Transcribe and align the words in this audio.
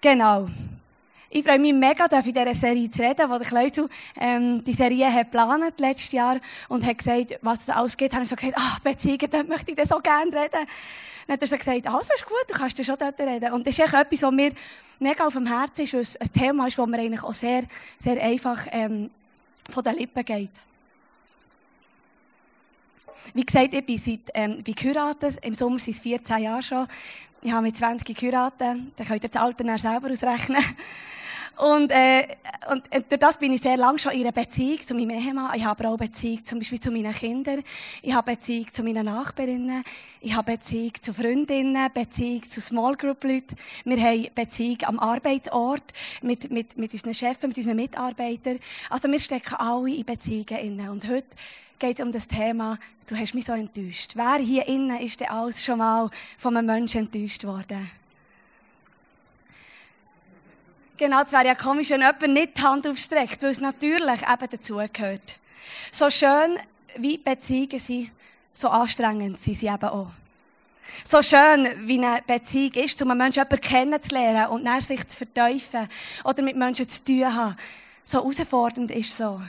Genau. 0.00 0.48
Ich 1.30 1.44
freue 1.44 1.58
mich 1.58 1.74
mega, 1.74 2.06
in 2.06 2.32
dieser 2.32 2.54
Serie 2.54 2.88
zu 2.88 3.02
reden, 3.02 3.28
wo 3.28 3.36
der 3.36 3.46
Kleusel, 3.46 3.88
ähm, 4.18 4.64
die 4.64 4.72
Serie 4.72 5.12
hat 5.12 5.30
geplant 5.30 5.78
letztes 5.78 6.12
Jahr 6.12 6.36
und 6.68 6.86
hat 6.86 6.96
gesagt, 6.96 7.38
was 7.42 7.62
es 7.62 7.68
alles 7.68 7.96
gibt. 7.96 8.14
Habe 8.14 8.22
ich 8.22 8.30
so 8.30 8.36
gesagt, 8.36 8.54
ach, 8.56 8.78
Beziehungen, 8.78 9.28
dort 9.30 9.48
möchte 9.48 9.72
ich 9.72 9.76
dann 9.76 9.86
so 9.86 9.98
gerne 9.98 10.32
reden. 10.32 10.66
Dann 11.26 11.34
hat 11.34 11.42
er 11.42 11.48
so 11.48 11.58
gesagt, 11.58 11.86
also 11.86 12.14
ist 12.14 12.26
gut, 12.26 12.44
du 12.48 12.54
kannst 12.54 12.78
dann 12.78 12.86
schon 12.86 12.96
dort 12.96 13.20
reden. 13.20 13.52
Und 13.52 13.66
das 13.66 13.76
ist 13.76 13.84
echt 13.84 13.92
etwas, 13.92 14.22
was 14.22 14.32
mir 14.32 14.52
mega 15.00 15.26
auf 15.26 15.34
dem 15.34 15.46
Herzen 15.46 15.82
ist, 15.82 15.92
weil 15.92 16.00
es 16.00 16.16
ein 16.16 16.32
Thema 16.32 16.66
ist, 16.68 16.78
das 16.78 16.86
mir 16.86 16.98
eigentlich 16.98 17.22
auch 17.22 17.34
sehr, 17.34 17.64
sehr 17.98 18.22
einfach, 18.22 18.66
ähm, 18.70 19.10
von 19.68 19.84
den 19.84 19.96
Lippen 19.96 20.24
geht. 20.24 20.50
Wie 23.34 23.44
gesagt, 23.44 23.74
ich 23.74 23.84
bin 23.84 23.98
seit, 23.98 24.20
ähm, 24.34 24.62
bin 24.62 24.74
geheiratet. 24.74 25.38
Im 25.44 25.54
Sommer 25.54 25.78
sind 25.78 25.94
es 25.94 26.00
14 26.00 26.38
Jahre 26.38 26.62
schon. 26.62 26.86
Ich 27.42 27.52
habe 27.52 27.62
mit 27.62 27.76
20 27.76 28.16
geheiratet. 28.16 28.60
Dann 28.60 29.06
könnt 29.06 29.24
ihr 29.24 29.30
das 29.30 29.40
Alter 29.40 29.78
selber 29.78 30.10
ausrechnen. 30.10 30.62
Und, 31.58 31.90
äh, 31.90 32.22
und, 32.70 32.84
und 32.94 33.10
durch 33.10 33.18
das 33.18 33.36
bin 33.36 33.52
ich 33.52 33.60
sehr 33.60 33.76
lange 33.76 33.98
schon 33.98 34.12
in 34.12 34.20
einer 34.20 34.30
Beziehung 34.30 34.80
zu 34.80 34.94
meinem 34.94 35.10
Ehemann. 35.10 35.50
Ich 35.56 35.64
habe 35.64 35.88
auch 35.88 35.96
Beziehung 35.96 36.44
zum 36.44 36.60
Beispiel 36.60 36.78
zu 36.78 36.92
meinen 36.92 37.12
Kindern. 37.12 37.64
Ich 38.00 38.14
habe 38.14 38.32
Beziehung 38.32 38.72
zu 38.72 38.84
meinen 38.84 39.06
Nachbarinnen. 39.06 39.82
Ich 40.20 40.36
habe 40.36 40.52
Beziehung 40.52 40.92
zu 41.02 41.12
Freundinnen, 41.12 41.90
Beziehung 41.92 42.48
zu 42.48 42.60
Small 42.60 42.94
Group 42.94 43.24
Leuten. 43.24 43.56
Wir 43.84 44.00
haben 44.00 44.28
Beziehung 44.36 44.78
am 44.84 45.00
Arbeitsort 45.00 45.82
mit, 46.22 46.48
mit, 46.52 46.78
mit 46.78 46.92
unseren 46.92 47.14
Chefs, 47.14 47.42
mit 47.42 47.58
unseren 47.58 47.76
Mitarbeitern. 47.76 48.60
Also 48.88 49.10
wir 49.10 49.18
stecken 49.18 49.54
alle 49.56 49.92
in 49.92 50.06
Beziehungen 50.06 50.58
inne. 50.62 50.92
Und 50.92 51.08
heute 51.08 51.26
geht 51.78 51.98
es 51.98 52.04
um 52.04 52.12
das 52.12 52.26
Thema, 52.26 52.78
du 53.08 53.16
hast 53.16 53.34
mich 53.34 53.44
so 53.44 53.52
enttäuscht. 53.52 54.12
Wer 54.14 54.38
hier 54.38 54.66
innen 54.66 55.00
ist 55.00 55.20
denn 55.20 55.28
alles 55.28 55.64
schon 55.64 55.78
mal 55.78 56.10
von 56.36 56.56
einem 56.56 56.66
Menschen 56.66 57.00
enttäuscht 57.02 57.44
worden? 57.44 57.90
Genau, 60.96 61.22
es 61.22 61.30
wäre 61.30 61.46
ja 61.46 61.54
komisch, 61.54 61.90
wenn 61.90 62.00
jemand 62.00 62.22
nicht 62.22 62.58
die 62.58 62.62
Hand 62.62 62.86
aufstreckt, 62.86 63.40
weil 63.42 63.50
es 63.50 63.60
natürlich 63.60 64.20
eben 64.22 64.48
dazugehört. 64.50 65.38
So 65.92 66.10
schön 66.10 66.58
wie 66.96 67.18
Beziehungen 67.18 67.78
sind, 67.78 68.10
so 68.52 68.68
anstrengend 68.68 69.40
sind 69.40 69.58
sie 69.58 69.66
eben 69.66 69.84
auch. 69.84 70.10
So 71.06 71.22
schön, 71.22 71.68
wie 71.86 72.04
eine 72.04 72.22
Beziehung 72.26 72.72
ist, 72.84 73.00
um 73.00 73.10
einen 73.10 73.18
Menschen 73.18 73.44
jemanden 73.44 73.60
kennenzulernen 73.60 74.46
und 74.48 74.64
nach 74.64 74.82
sich 74.82 75.06
zu 75.06 75.18
verteufeln 75.18 75.88
oder 76.24 76.42
mit 76.42 76.56
Menschen 76.56 76.88
zu 76.88 77.04
tun 77.04 77.32
haben. 77.32 77.56
So 78.02 78.18
herausfordernd 78.18 78.90
ist 78.90 79.16
so. 79.16 79.40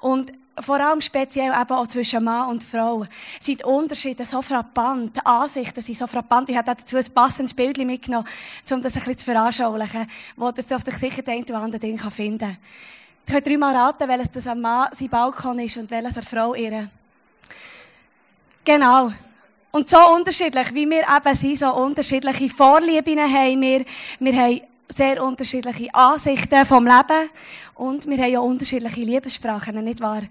Und 0.00 0.32
vor 0.60 0.80
allem 0.80 1.00
speziell 1.00 1.52
eben 1.52 1.72
auch 1.72 1.86
zwischen 1.86 2.24
Mann 2.24 2.50
und 2.50 2.64
Frau, 2.64 3.04
sind 3.40 3.64
Unterschiede 3.64 4.24
so 4.24 4.42
frappant, 4.42 5.16
die 5.16 5.26
Ansichten 5.26 5.82
sind 5.82 5.98
so 5.98 6.06
frappant. 6.06 6.48
Ich 6.48 6.56
habe 6.56 6.74
dazu 6.74 6.96
ein 6.96 7.04
passendes 7.14 7.54
Bild 7.54 7.78
mitgenommen, 7.78 8.26
um 8.70 8.82
das 8.82 8.94
ein 8.94 9.00
bisschen 9.00 9.18
zu 9.18 9.24
veranschaulichen, 9.24 10.06
wo 10.36 10.48
ihr 10.48 10.76
auf 10.76 10.82
sich 10.82 10.94
sicher 10.94 11.22
den 11.22 11.42
oder 11.42 11.56
anderen 11.56 11.80
Ding 11.80 11.98
finden 12.10 12.38
kann. 12.38 12.56
Ich 13.26 13.32
könnt 13.32 13.46
dreimal 13.46 13.76
raten, 13.76 14.08
welches 14.08 14.30
das 14.30 14.46
am 14.46 14.60
Mann 14.60 14.88
sein 14.92 15.08
Balkon 15.08 15.58
ist 15.58 15.76
und 15.76 15.90
welches 15.90 16.14
der 16.14 16.22
Frau 16.22 16.54
ihre. 16.54 16.90
Genau. 18.64 19.12
Und 19.70 19.88
so 19.88 19.98
unterschiedlich, 20.14 20.74
wie 20.74 20.88
wir 20.88 21.02
eben 21.02 21.36
sind, 21.36 21.58
so 21.58 21.74
unterschiedliche 21.74 22.48
Vorlieben 22.48 23.20
haben 23.20 23.60
wir. 23.60 23.84
Wir 24.18 24.32
haben 24.32 24.60
sehr 24.90 25.22
unterschiedliche 25.22 25.94
Ansichten 25.94 26.64
vom 26.64 26.84
Leben 26.86 27.30
und 27.74 28.06
wir 28.06 28.16
haben 28.18 28.32
ja 28.32 28.40
unterschiedliche 28.40 29.02
Liebessprachen, 29.02 29.84
nicht 29.84 30.00
wahr? 30.00 30.22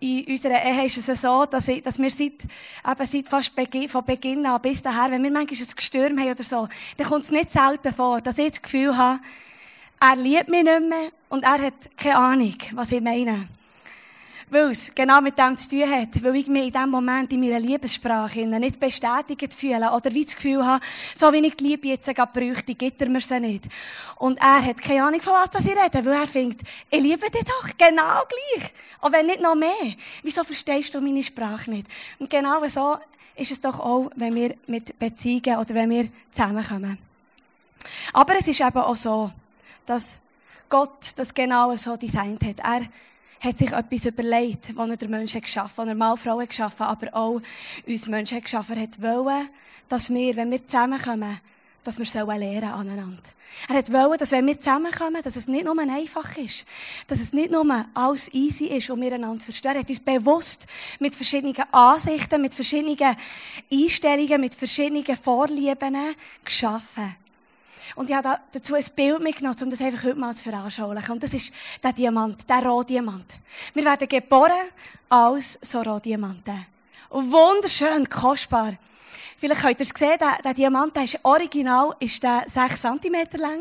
In 0.00 0.26
unserer 0.26 0.64
Ehe 0.64 0.86
ist 0.86 1.08
es 1.08 1.22
so, 1.22 1.44
dass, 1.46 1.68
ich, 1.68 1.82
dass 1.82 1.98
wir 1.98 2.10
seit, 2.10 2.18
eben 2.20 3.06
seit 3.06 3.28
fast 3.28 3.54
Beginn, 3.54 3.88
von 3.88 4.04
Beginn 4.04 4.44
an 4.44 4.60
bis 4.60 4.82
daher, 4.82 5.10
wenn 5.10 5.22
wir 5.22 5.30
manchmal 5.30 5.60
ein 5.60 5.76
Gestürm 5.76 6.18
haben 6.18 6.32
oder 6.32 6.42
so, 6.42 6.68
dann 6.96 7.06
kommt 7.06 7.22
es 7.22 7.30
nicht 7.30 7.50
selten 7.50 7.94
vor, 7.94 8.20
dass 8.20 8.38
ich 8.38 8.50
das 8.50 8.62
Gefühl 8.62 8.96
habe, 8.96 9.20
er 10.00 10.16
liebt 10.16 10.48
mich 10.48 10.64
nicht 10.64 10.88
mehr 10.88 11.10
und 11.28 11.44
er 11.44 11.62
hat 11.62 11.96
keine 11.96 12.16
Ahnung, 12.16 12.56
was 12.72 12.90
ich 12.90 13.00
meine 13.00 13.48
weil 14.52 14.70
es 14.70 14.94
genau 14.94 15.20
mit 15.22 15.38
dem 15.38 15.56
zu 15.56 15.70
tun 15.70 15.90
hat, 15.90 16.22
weil 16.22 16.36
ich 16.36 16.46
mich 16.46 16.66
in 16.66 16.72
dem 16.72 16.90
Moment 16.90 17.32
in 17.32 17.40
meiner 17.40 17.58
Liebessprache 17.58 18.46
nicht 18.46 18.78
bestätigt 18.78 19.54
fühle 19.54 19.90
oder 19.90 20.12
wie 20.12 20.24
das 20.26 20.36
Gefühl 20.36 20.64
habe, 20.64 20.84
so 21.14 21.32
wie 21.32 21.46
ich 21.46 21.56
die 21.56 21.64
Liebe 21.64 21.88
jetzt 21.88 22.14
gerade 22.14 22.32
bräuchte, 22.38 22.74
gibt 22.74 23.00
er 23.00 23.08
mir 23.08 23.22
sie 23.22 23.40
nicht. 23.40 23.64
Und 24.16 24.38
er 24.40 24.62
hat 24.62 24.82
keine 24.82 25.04
Ahnung, 25.04 25.22
von 25.22 25.32
was 25.32 25.64
ich 25.64 25.70
rede, 25.70 26.04
weil 26.04 26.20
er 26.20 26.26
findet, 26.26 26.60
ich 26.90 27.00
liebe 27.00 27.30
dich 27.30 27.44
doch 27.44 27.68
genau 27.78 28.24
gleich. 28.28 28.72
Auch 29.00 29.10
wenn 29.10 29.26
nicht 29.26 29.40
noch 29.40 29.54
mehr. 29.54 29.70
Wieso 30.22 30.44
verstehst 30.44 30.94
du 30.94 31.00
meine 31.00 31.22
Sprache 31.22 31.70
nicht? 31.70 31.86
Und 32.18 32.28
genau 32.28 32.62
so 32.68 32.98
ist 33.36 33.52
es 33.52 33.60
doch 33.60 33.80
auch, 33.80 34.10
wenn 34.16 34.34
wir 34.34 34.54
mit 34.66 34.98
Beziehungen 34.98 35.58
oder 35.58 35.74
wenn 35.74 35.88
wir 35.88 36.08
zusammenkommen. 36.30 36.98
Aber 38.12 38.38
es 38.38 38.46
ist 38.46 38.60
eben 38.60 38.76
auch 38.76 38.96
so, 38.96 39.30
dass 39.86 40.18
Gott 40.68 41.12
das 41.16 41.32
genau 41.32 41.74
so 41.76 41.96
designt 41.96 42.44
hat. 42.44 42.60
Er 42.60 42.82
hat 43.42 43.58
sich 43.58 43.72
etwas 43.72 44.04
überlegt, 44.04 44.76
was 44.76 44.88
er 44.88 44.96
den 44.96 45.10
Menschen 45.10 45.40
geschaffen 45.40 45.70
hat, 45.70 45.78
was 45.78 45.88
er 45.88 45.94
mal 45.94 46.16
Frauen 46.16 46.46
geschaffen 46.46 46.84
aber 46.84 47.14
auch 47.14 47.40
uns 47.86 48.06
Menschen 48.06 48.40
geschaffen 48.40 48.80
hat, 48.80 49.02
wollen, 49.02 49.48
dass 49.88 50.10
wir, 50.10 50.36
wenn 50.36 50.50
wir 50.50 50.66
zusammenkommen, 50.66 51.40
dass 51.82 51.98
wir 51.98 52.06
sollen 52.06 52.38
lernen 52.38 52.70
aneinander. 52.70 53.22
Er 53.68 53.76
hat 53.76 53.92
wollen, 53.92 54.16
dass 54.16 54.30
wenn 54.30 54.46
wir 54.46 54.58
zusammenkommen, 54.58 55.20
dass 55.22 55.36
es 55.36 55.48
nicht 55.48 55.64
nur 55.64 55.78
einfach 55.78 56.36
ist, 56.36 56.66
dass 57.08 57.20
es 57.20 57.32
nicht 57.32 57.50
nur 57.50 57.66
alles 57.94 58.32
easy 58.32 58.66
ist 58.66 58.90
und 58.90 59.00
wir 59.00 59.12
einander 59.12 59.44
verstehen. 59.44 59.72
Er 59.72 59.80
hat 59.80 59.90
uns 59.90 60.00
bewusst 60.00 60.66
mit 61.00 61.14
verschiedenen 61.14 61.56
Ansichten, 61.72 62.40
mit 62.40 62.54
verschiedenen 62.54 63.16
Einstellungen, 63.70 64.40
mit 64.40 64.54
verschiedenen 64.54 65.16
Vorlieben 65.16 65.96
geschaffen. 66.44 67.16
Und 67.94 68.08
ich 68.08 68.16
habe 68.16 68.38
dazu 68.52 68.74
ein 68.74 68.84
Bild 68.96 69.22
mitgenommen, 69.22 69.56
um 69.62 69.70
das 69.70 69.80
einfach 69.80 70.04
heute 70.04 70.18
mal 70.18 70.34
zu 70.34 70.44
veranschaulichen. 70.44 71.12
Und 71.12 71.22
das 71.22 71.34
ist 71.34 71.52
der 71.82 71.92
Diamant, 71.92 72.48
der 72.48 72.64
Rohdiamant. 72.64 73.34
Wir 73.74 73.84
werden 73.84 74.08
geboren 74.08 74.52
als 75.08 75.58
so 75.60 75.82
Rohdiamanten. 75.82 76.66
Und 77.10 77.30
wunderschön, 77.30 78.08
kostbar. 78.08 78.72
Vielleicht 79.36 79.60
könnt 79.60 79.80
ihr 79.80 79.86
es 79.86 79.88
sehen, 79.88 80.18
der, 80.18 80.38
der 80.42 80.54
Diamant, 80.54 80.96
der 80.96 81.04
ist 81.04 81.18
original, 81.24 81.94
ist 81.98 82.22
der 82.22 82.44
6 82.46 82.80
cm 82.80 83.38
lang. 83.38 83.60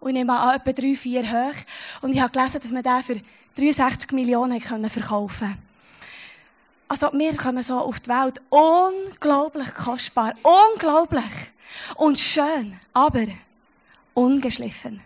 Und 0.00 0.10
ich 0.10 0.14
nehme 0.14 0.38
an, 0.38 0.56
etwa 0.56 0.72
3, 0.72 0.94
4 0.94 1.22
hoch. 1.32 1.54
Und 2.02 2.14
ich 2.14 2.20
habe 2.20 2.30
gelesen, 2.30 2.60
dass 2.60 2.70
man 2.70 2.82
den 2.82 3.02
für 3.02 3.20
63 3.56 4.12
Millionen 4.12 4.60
verkaufen 4.60 5.38
können. 5.38 5.62
Also, 6.86 7.10
wir 7.12 7.36
kommen 7.36 7.62
so 7.62 7.78
auf 7.78 8.00
die 8.00 8.08
Welt. 8.08 8.40
Unglaublich 8.48 9.74
kostbar. 9.74 10.34
Unglaublich. 10.42 11.24
Und 11.96 12.18
schön. 12.18 12.78
Aber 12.92 13.26
ungeschliffen. 14.18 15.00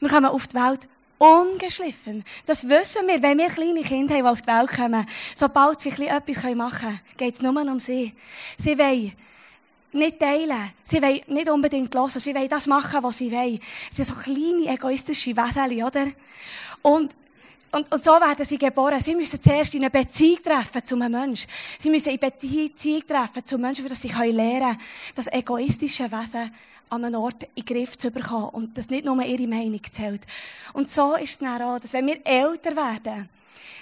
Wir 0.00 0.08
kommen 0.08 0.26
auf 0.26 0.46
die 0.46 0.54
Welt 0.54 0.88
ungeschliffen. 1.18 2.24
Das 2.46 2.68
wissen 2.68 3.06
wir, 3.06 3.20
wenn 3.20 3.38
wir 3.38 3.48
kleine 3.48 3.82
Kinder 3.82 4.14
haben, 4.14 4.22
die 4.22 4.28
auf 4.28 4.42
die 4.42 4.46
Welt 4.46 4.70
kommen. 4.70 5.06
Sobald 5.34 5.80
sie 5.80 5.90
etwas 5.90 6.54
machen 6.54 6.78
können, 6.78 7.00
geht 7.16 7.34
es 7.34 7.42
nur 7.42 7.60
um 7.60 7.80
sie. 7.80 8.14
Sie 8.58 8.78
wollen 8.78 9.12
nicht 9.92 10.20
teilen. 10.20 10.72
Sie 10.84 11.02
wollen 11.02 11.20
nicht 11.26 11.50
unbedingt 11.50 11.94
hören. 11.94 12.10
Sie 12.10 12.34
wollen 12.34 12.48
das 12.48 12.66
machen, 12.68 13.02
was 13.02 13.18
sie 13.18 13.32
wollen. 13.32 13.58
Sie 13.90 14.02
sind 14.02 14.06
so 14.06 14.14
kleine, 14.14 14.72
egoistische 14.72 15.36
Wesen, 15.36 15.82
oder? 15.82 16.06
Und 16.82 17.14
und, 17.70 17.92
und 17.92 18.02
so 18.02 18.12
werden 18.12 18.46
sie 18.46 18.56
geboren. 18.56 19.02
Sie 19.02 19.14
müssen 19.14 19.42
zuerst 19.42 19.74
in 19.74 19.82
eine 19.82 19.90
Beziehung 19.90 20.42
treffen 20.42 20.82
zu 20.82 20.94
einem 20.94 21.12
Menschen. 21.12 21.50
Sie 21.78 21.90
müssen 21.90 22.08
in 22.08 22.18
Beziehung 22.18 23.06
treffen 23.06 23.44
zu 23.44 23.58
Menschen, 23.58 23.82
für 23.82 23.90
das 23.90 24.00
sie 24.00 24.08
lernen 24.08 24.60
können, 24.60 24.78
das 25.14 25.26
egoistische 25.26 26.10
Wesen 26.10 26.50
an 26.90 27.04
einem 27.04 27.20
Ort 27.20 27.44
in 27.54 27.64
den 27.64 27.64
Griff 27.64 27.96
zu 27.96 28.10
bekommen 28.10 28.50
und 28.50 28.76
dass 28.76 28.88
nicht 28.88 29.04
nur 29.04 29.22
ihre 29.24 29.46
Meinung 29.46 29.80
zählt. 29.90 30.26
Und 30.72 30.90
so 30.90 31.14
ist 31.16 31.30
es 31.30 31.38
dann 31.38 31.62
auch, 31.62 31.78
dass 31.78 31.92
wenn 31.92 32.06
wir 32.06 32.24
älter 32.24 32.76
werden, 32.76 33.28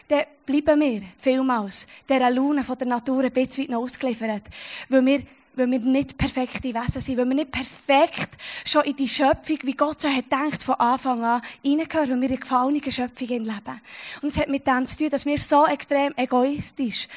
dann 0.09 0.25
bleiben 0.45 0.81
wir 0.81 1.03
vielmals 1.19 1.87
dieser 2.09 2.31
Laune 2.31 2.63
von 2.63 2.79
der 2.79 2.87
Natur 2.87 3.25
ein 3.25 3.33
bisschen 3.33 3.71
noch 3.71 3.83
ausgeliefert, 3.83 4.43
weil 4.89 5.05
wir 5.05 5.23
weil 5.57 5.71
wir 5.71 5.79
nicht 5.79 6.19
perfekte 6.19 6.75
Wesen 6.75 7.01
sind, 7.01 7.17
weil 7.17 7.27
wir 7.27 7.35
nicht 7.35 7.51
perfekt 7.51 8.29
schon 8.65 8.85
in 8.85 8.95
die 8.95 9.09
Schöpfung, 9.09 9.59
wie 9.63 9.73
Gott 9.73 10.01
so 10.01 10.09
hat 10.09 10.25
gedacht, 10.25 10.63
von 10.63 10.75
Anfang 10.75 11.25
an 11.25 11.41
reingehören, 11.65 12.11
weil 12.11 12.21
wir 12.21 12.31
in 12.31 12.41
gefallenen 12.41 12.93
Schöpfung 12.93 13.29
leben. 13.29 13.81
Und 14.21 14.29
es 14.29 14.37
hat 14.37 14.49
mit 14.49 14.67
dem 14.67 14.87
zu 14.87 14.99
tun, 14.99 15.11
dass 15.11 15.25
wir 15.25 15.39
so 15.39 15.67
extrem 15.67 16.13
egoistisch 16.17 17.09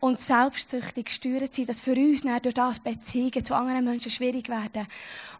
und 0.00 0.20
selbstsüchtig 0.20 1.06
gesteuert 1.06 1.54
sind, 1.54 1.68
dass 1.68 1.80
für 1.80 1.94
uns 1.94 2.22
dann 2.22 2.40
durch 2.42 2.54
das 2.54 2.80
Beziehungen 2.80 3.44
zu 3.44 3.54
anderen 3.54 3.84
Menschen 3.84 4.10
schwierig 4.10 4.48
werden, 4.48 4.86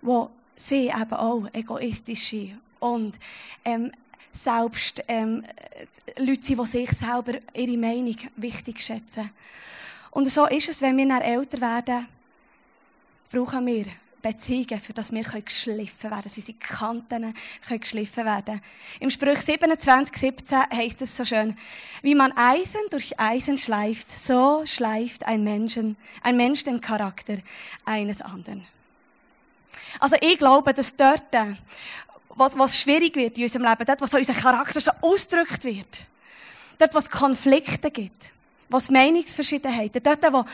wo 0.02 0.30
sie 0.54 0.88
eben 0.88 1.12
auch 1.12 1.46
egoistisch 1.52 2.30
sind 2.30 2.58
und 2.80 3.18
ähm, 3.64 3.92
selbst 4.30 5.02
ähm, 5.08 5.44
Leute 6.18 6.42
sind, 6.42 6.60
die 6.60 6.66
sich 6.66 6.90
selber 6.90 7.38
ihre 7.54 7.76
Meinung 7.76 8.16
wichtig 8.36 8.80
schätzen. 8.80 9.30
Und 10.10 10.30
so 10.30 10.46
ist 10.46 10.68
es, 10.68 10.82
wenn 10.82 10.96
wir 10.96 11.08
dann 11.08 11.22
älter 11.22 11.60
werden, 11.60 12.06
brauchen 13.30 13.66
wir 13.66 13.86
Beziehungen, 14.32 14.80
für 14.80 14.92
das 14.92 15.10
wir 15.12 15.24
geschliffen 15.24 16.10
werden, 16.10 16.22
dass 16.22 16.36
unsere 16.36 16.58
Kanten 16.58 17.34
geschliffen 17.68 18.24
werden 18.26 18.60
Im 19.00 19.08
Sprüch 19.08 19.40
27, 19.40 20.16
17 20.16 20.58
heißt 20.72 21.02
es 21.02 21.16
so 21.16 21.24
schön, 21.24 21.56
wie 22.02 22.14
man 22.14 22.32
Eisen 22.36 22.80
durch 22.90 23.18
Eisen 23.18 23.56
schleift, 23.56 24.10
so 24.10 24.64
schleift 24.66 25.26
ein, 25.26 25.44
Menschen, 25.44 25.96
ein 26.22 26.36
Mensch 26.36 26.62
den 26.64 26.80
Charakter 26.80 27.38
eines 27.86 28.20
anderen. 28.20 28.66
Also 29.98 30.16
ich 30.20 30.36
glaube, 30.36 30.74
dass 30.74 30.94
dort, 30.94 31.32
äh, 31.32 31.54
was, 32.30 32.58
was 32.58 32.78
schwierig 32.78 33.16
wird 33.16 33.38
in 33.38 33.44
unserem 33.44 33.64
Leben, 33.64 33.84
dort, 33.86 34.00
was 34.00 34.10
so 34.10 34.18
unser 34.18 34.34
Charakter 34.34 34.80
so 34.80 34.90
ausgedrückt 35.00 35.64
wird, 35.64 36.04
dort, 36.78 36.94
was 36.94 37.10
Konflikte 37.10 37.90
gibt, 37.90 38.34
was 38.68 38.90
Meinungsverschiedenheiten, 38.90 40.02
dort, 40.02 40.22
wo, 40.32 40.44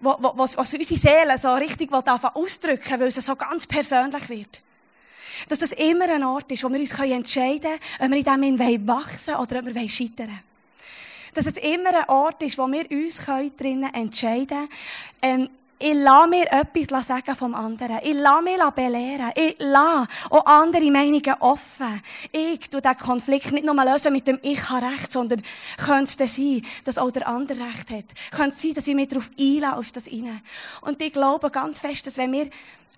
wo, 0.00 0.16
wo, 0.18 0.32
was, 0.36 0.56
was 0.56 0.74
unsere 0.74 1.00
Seele 1.00 1.38
so 1.38 1.54
richtig 1.54 1.92
ausdrücken 1.92 3.00
weil 3.00 3.08
es 3.08 3.14
so 3.14 3.36
ganz 3.36 3.66
persönlich 3.66 4.28
wird. 4.28 4.62
Dass 5.48 5.58
das 5.58 5.72
immer 5.72 6.08
ein 6.08 6.24
Ort 6.24 6.52
ist, 6.52 6.64
wo 6.64 6.68
wir 6.68 6.80
uns 6.80 6.98
entscheiden 6.98 7.70
können, 7.98 8.12
ob 8.14 8.26
wir 8.26 8.48
in 8.48 8.56
dem 8.56 8.88
wachsen 8.88 9.34
oder 9.36 9.60
ob 9.60 9.66
wir 9.66 9.88
scheitern 9.88 10.28
wollen. 10.28 10.42
Dass 11.34 11.46
es 11.46 11.56
immer 11.58 11.94
ein 11.94 12.08
Ort 12.08 12.42
ist, 12.42 12.58
wo 12.58 12.66
wir 12.66 12.90
uns 12.90 13.24
drinnen 13.56 13.94
entscheiden 13.94 14.48
können, 14.48 14.68
ähm, 15.22 15.50
ich 15.82 15.94
lasse 15.94 16.28
mir 16.28 16.52
etwas 16.52 17.06
sagen 17.06 17.34
vom 17.34 17.54
anderen. 17.54 17.98
Ich 18.02 18.14
lasse 18.14 18.42
mich 18.42 18.58
belehren. 18.74 19.32
Ich 19.34 19.56
lasse 19.58 20.08
auch 20.28 20.44
andere 20.44 20.90
Meinungen 20.90 21.34
offen. 21.40 22.02
Ich 22.32 22.68
tue 22.68 22.82
diesen 22.82 22.98
Konflikt 22.98 23.50
nicht 23.52 23.64
nur 23.64 23.74
lösen 23.84 24.12
mit 24.12 24.26
dem 24.26 24.38
Ich 24.42 24.68
habe 24.68 24.86
Recht, 24.86 25.10
sondern 25.10 25.42
könnte 25.78 26.24
es 26.24 26.36
sein, 26.36 26.62
dass 26.84 26.98
auch 26.98 27.10
der 27.10 27.26
andere 27.26 27.60
Recht 27.60 27.90
hat. 27.90 28.30
Könnte 28.30 28.50
es 28.50 28.60
sein, 28.60 28.74
dass 28.74 28.86
ich 28.86 28.94
mich 28.94 29.08
darauf 29.08 29.30
einlasse, 29.38 29.76
auf 29.78 29.92
das 29.92 30.06
rein. 30.06 30.42
Und 30.82 31.00
ich 31.00 31.12
glaube 31.14 31.50
ganz 31.50 31.80
fest, 31.80 32.06
dass 32.06 32.18
wenn 32.18 32.32
wir 32.32 32.50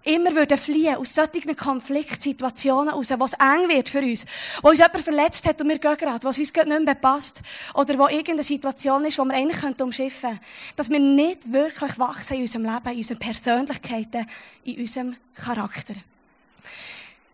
immer 0.05 0.35
würden 0.35 0.59
fliehen 0.59 0.97
aus 0.97 1.15
solchen 1.15 1.57
Konfliktsituationen 1.57 2.95
raus, 2.95 3.13
wo 3.17 3.25
es 3.25 3.35
eng 3.35 3.69
wird 3.69 3.89
für 3.89 4.01
uns, 4.01 4.27
wo 4.63 4.69
uns 4.71 4.79
jemand 4.79 5.03
verletzt 5.03 5.47
hat 5.47 5.61
und 5.61 5.69
wir 5.69 5.79
gehen 5.79 5.97
gerade, 5.97 6.25
was 6.25 6.39
uns 6.39 6.53
nicht 6.53 6.85
mehr 6.85 6.95
passt, 6.95 7.43
oder 7.75 7.99
wo 7.99 8.09
irgendeine 8.09 8.43
Situation 8.43 9.05
ist, 9.05 9.19
wo 9.19 9.25
wir 9.25 9.35
eigentlich 9.35 9.81
umschiffen 9.81 10.31
könnten, 10.31 10.45
dass 10.77 10.91
wir 10.91 11.01
nicht 11.01 11.53
wirklich 11.53 11.99
wachsen 11.99 12.35
in 12.35 12.43
unserem 12.43 12.65
Leben, 12.65 12.89
in 12.89 12.99
unseren 12.99 13.19
Persönlichkeiten, 13.19 14.27
in 14.65 14.81
unserem 14.81 15.17
Charakter. 15.35 15.95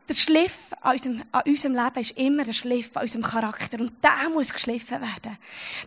Der 0.09 0.15
Schliff 0.15 0.59
an 0.81 0.93
unserem, 0.93 1.23
an 1.32 1.43
unserem 1.47 1.75
Leben 1.75 1.99
ist 1.99 2.19
immer 2.19 2.43
der 2.43 2.55
Schliff 2.55 2.97
an 2.97 3.03
unserem 3.03 3.25
Charakter. 3.25 3.79
Und 3.79 3.93
der 4.03 4.31
muss 4.31 4.53
geschliffen 4.53 5.03
werden, 5.03 5.37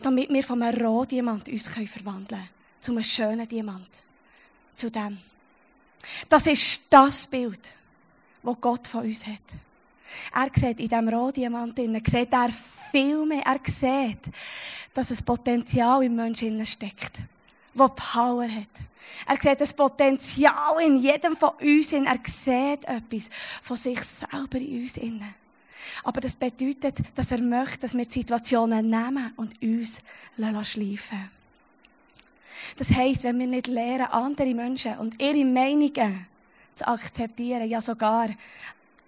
damit 0.04 0.30
wir 0.30 0.44
von 0.44 0.62
einem 0.62 0.80
Rohdiamant 0.86 1.50
uns 1.50 1.68
verwandeln 1.68 2.28
können. 2.28 2.50
Zu 2.80 2.92
einem 2.92 3.04
schönen 3.04 3.48
Diamant. 3.48 3.90
Zu 4.76 4.92
dem. 4.92 5.18
Das 6.30 6.48
ist 6.48 6.88
das 6.90 7.28
Bild, 7.28 7.60
das 8.44 8.62
Gott 8.62 8.88
von 8.88 9.02
uns 9.02 9.26
hat. 9.26 9.40
Er 10.34 10.50
sieht 10.54 10.80
in 10.80 10.88
diesem 10.88 11.08
Rohdiamant 11.08 11.78
sieht 11.78 12.34
er 12.34 12.50
viel 12.92 13.26
mehr. 13.26 13.44
Er 13.46 13.60
sieht, 13.66 14.34
dass 14.94 15.12
ein 15.12 15.26
Potenzial 15.26 16.04
im 16.04 16.16
Menschen 16.16 16.66
steckt, 16.66 17.20
das 17.74 17.92
Power 17.96 18.44
hat. 18.44 18.70
Er 19.28 19.38
sieht 19.42 19.62
das 19.62 19.74
Potenzial 19.74 20.82
in 20.82 20.98
jedem 20.98 21.36
von 21.38 21.52
uns. 21.62 21.94
Er 21.94 22.20
sieht 22.26 22.86
etwas 22.86 23.30
von 23.62 23.78
sich 23.78 24.02
selber 24.02 24.58
in 24.58 24.84
uns. 24.84 25.26
Aber 26.04 26.22
das 26.22 26.36
bedeutet, 26.36 26.98
dass 27.16 27.32
er 27.32 27.42
möchte, 27.42 27.80
dass 27.80 27.96
wir 27.96 28.06
die 28.06 28.20
Situationen 28.20 28.90
nehmen 28.90 29.34
und 29.38 29.62
uns 29.62 30.02
schleifen 30.38 31.30
das 32.78 32.92
heisst, 32.92 33.24
wenn 33.24 33.40
wir 33.40 33.48
nicht 33.48 33.68
lernen, 33.68 34.08
andere 34.12 34.54
Menschen 34.54 34.98
und 34.98 35.22
ihre 35.22 35.46
Meinungen 35.46 36.28
zu 36.74 36.88
akzeptieren, 36.88 37.70
ja 37.70 37.82
sogar 37.82 38.30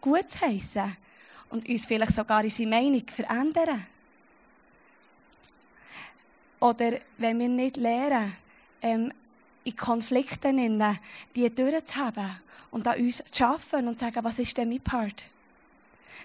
gut 0.01 0.29
zu 0.29 0.41
heissen 0.41 0.97
und 1.49 1.67
uns 1.67 1.85
vielleicht 1.85 2.13
sogar 2.13 2.43
unsere 2.43 2.69
Meinung 2.69 3.03
verändern. 3.07 3.85
Oder 6.59 6.93
wenn 7.17 7.39
wir 7.39 7.49
nicht 7.49 7.77
lernen, 7.77 8.33
ähm, 8.81 9.11
in 9.63 9.75
Konflikten 9.75 10.57
innen, 10.57 10.99
die 11.35 11.53
durchzuhaben 11.53 12.29
und 12.71 12.87
an 12.87 12.99
uns 12.99 13.23
zu 13.31 13.45
arbeiten 13.45 13.87
und 13.87 13.99
zu 13.99 14.05
sagen, 14.05 14.23
was 14.23 14.39
ist 14.39 14.57
denn 14.57 14.69
mein 14.69 14.81
Part? 14.81 15.25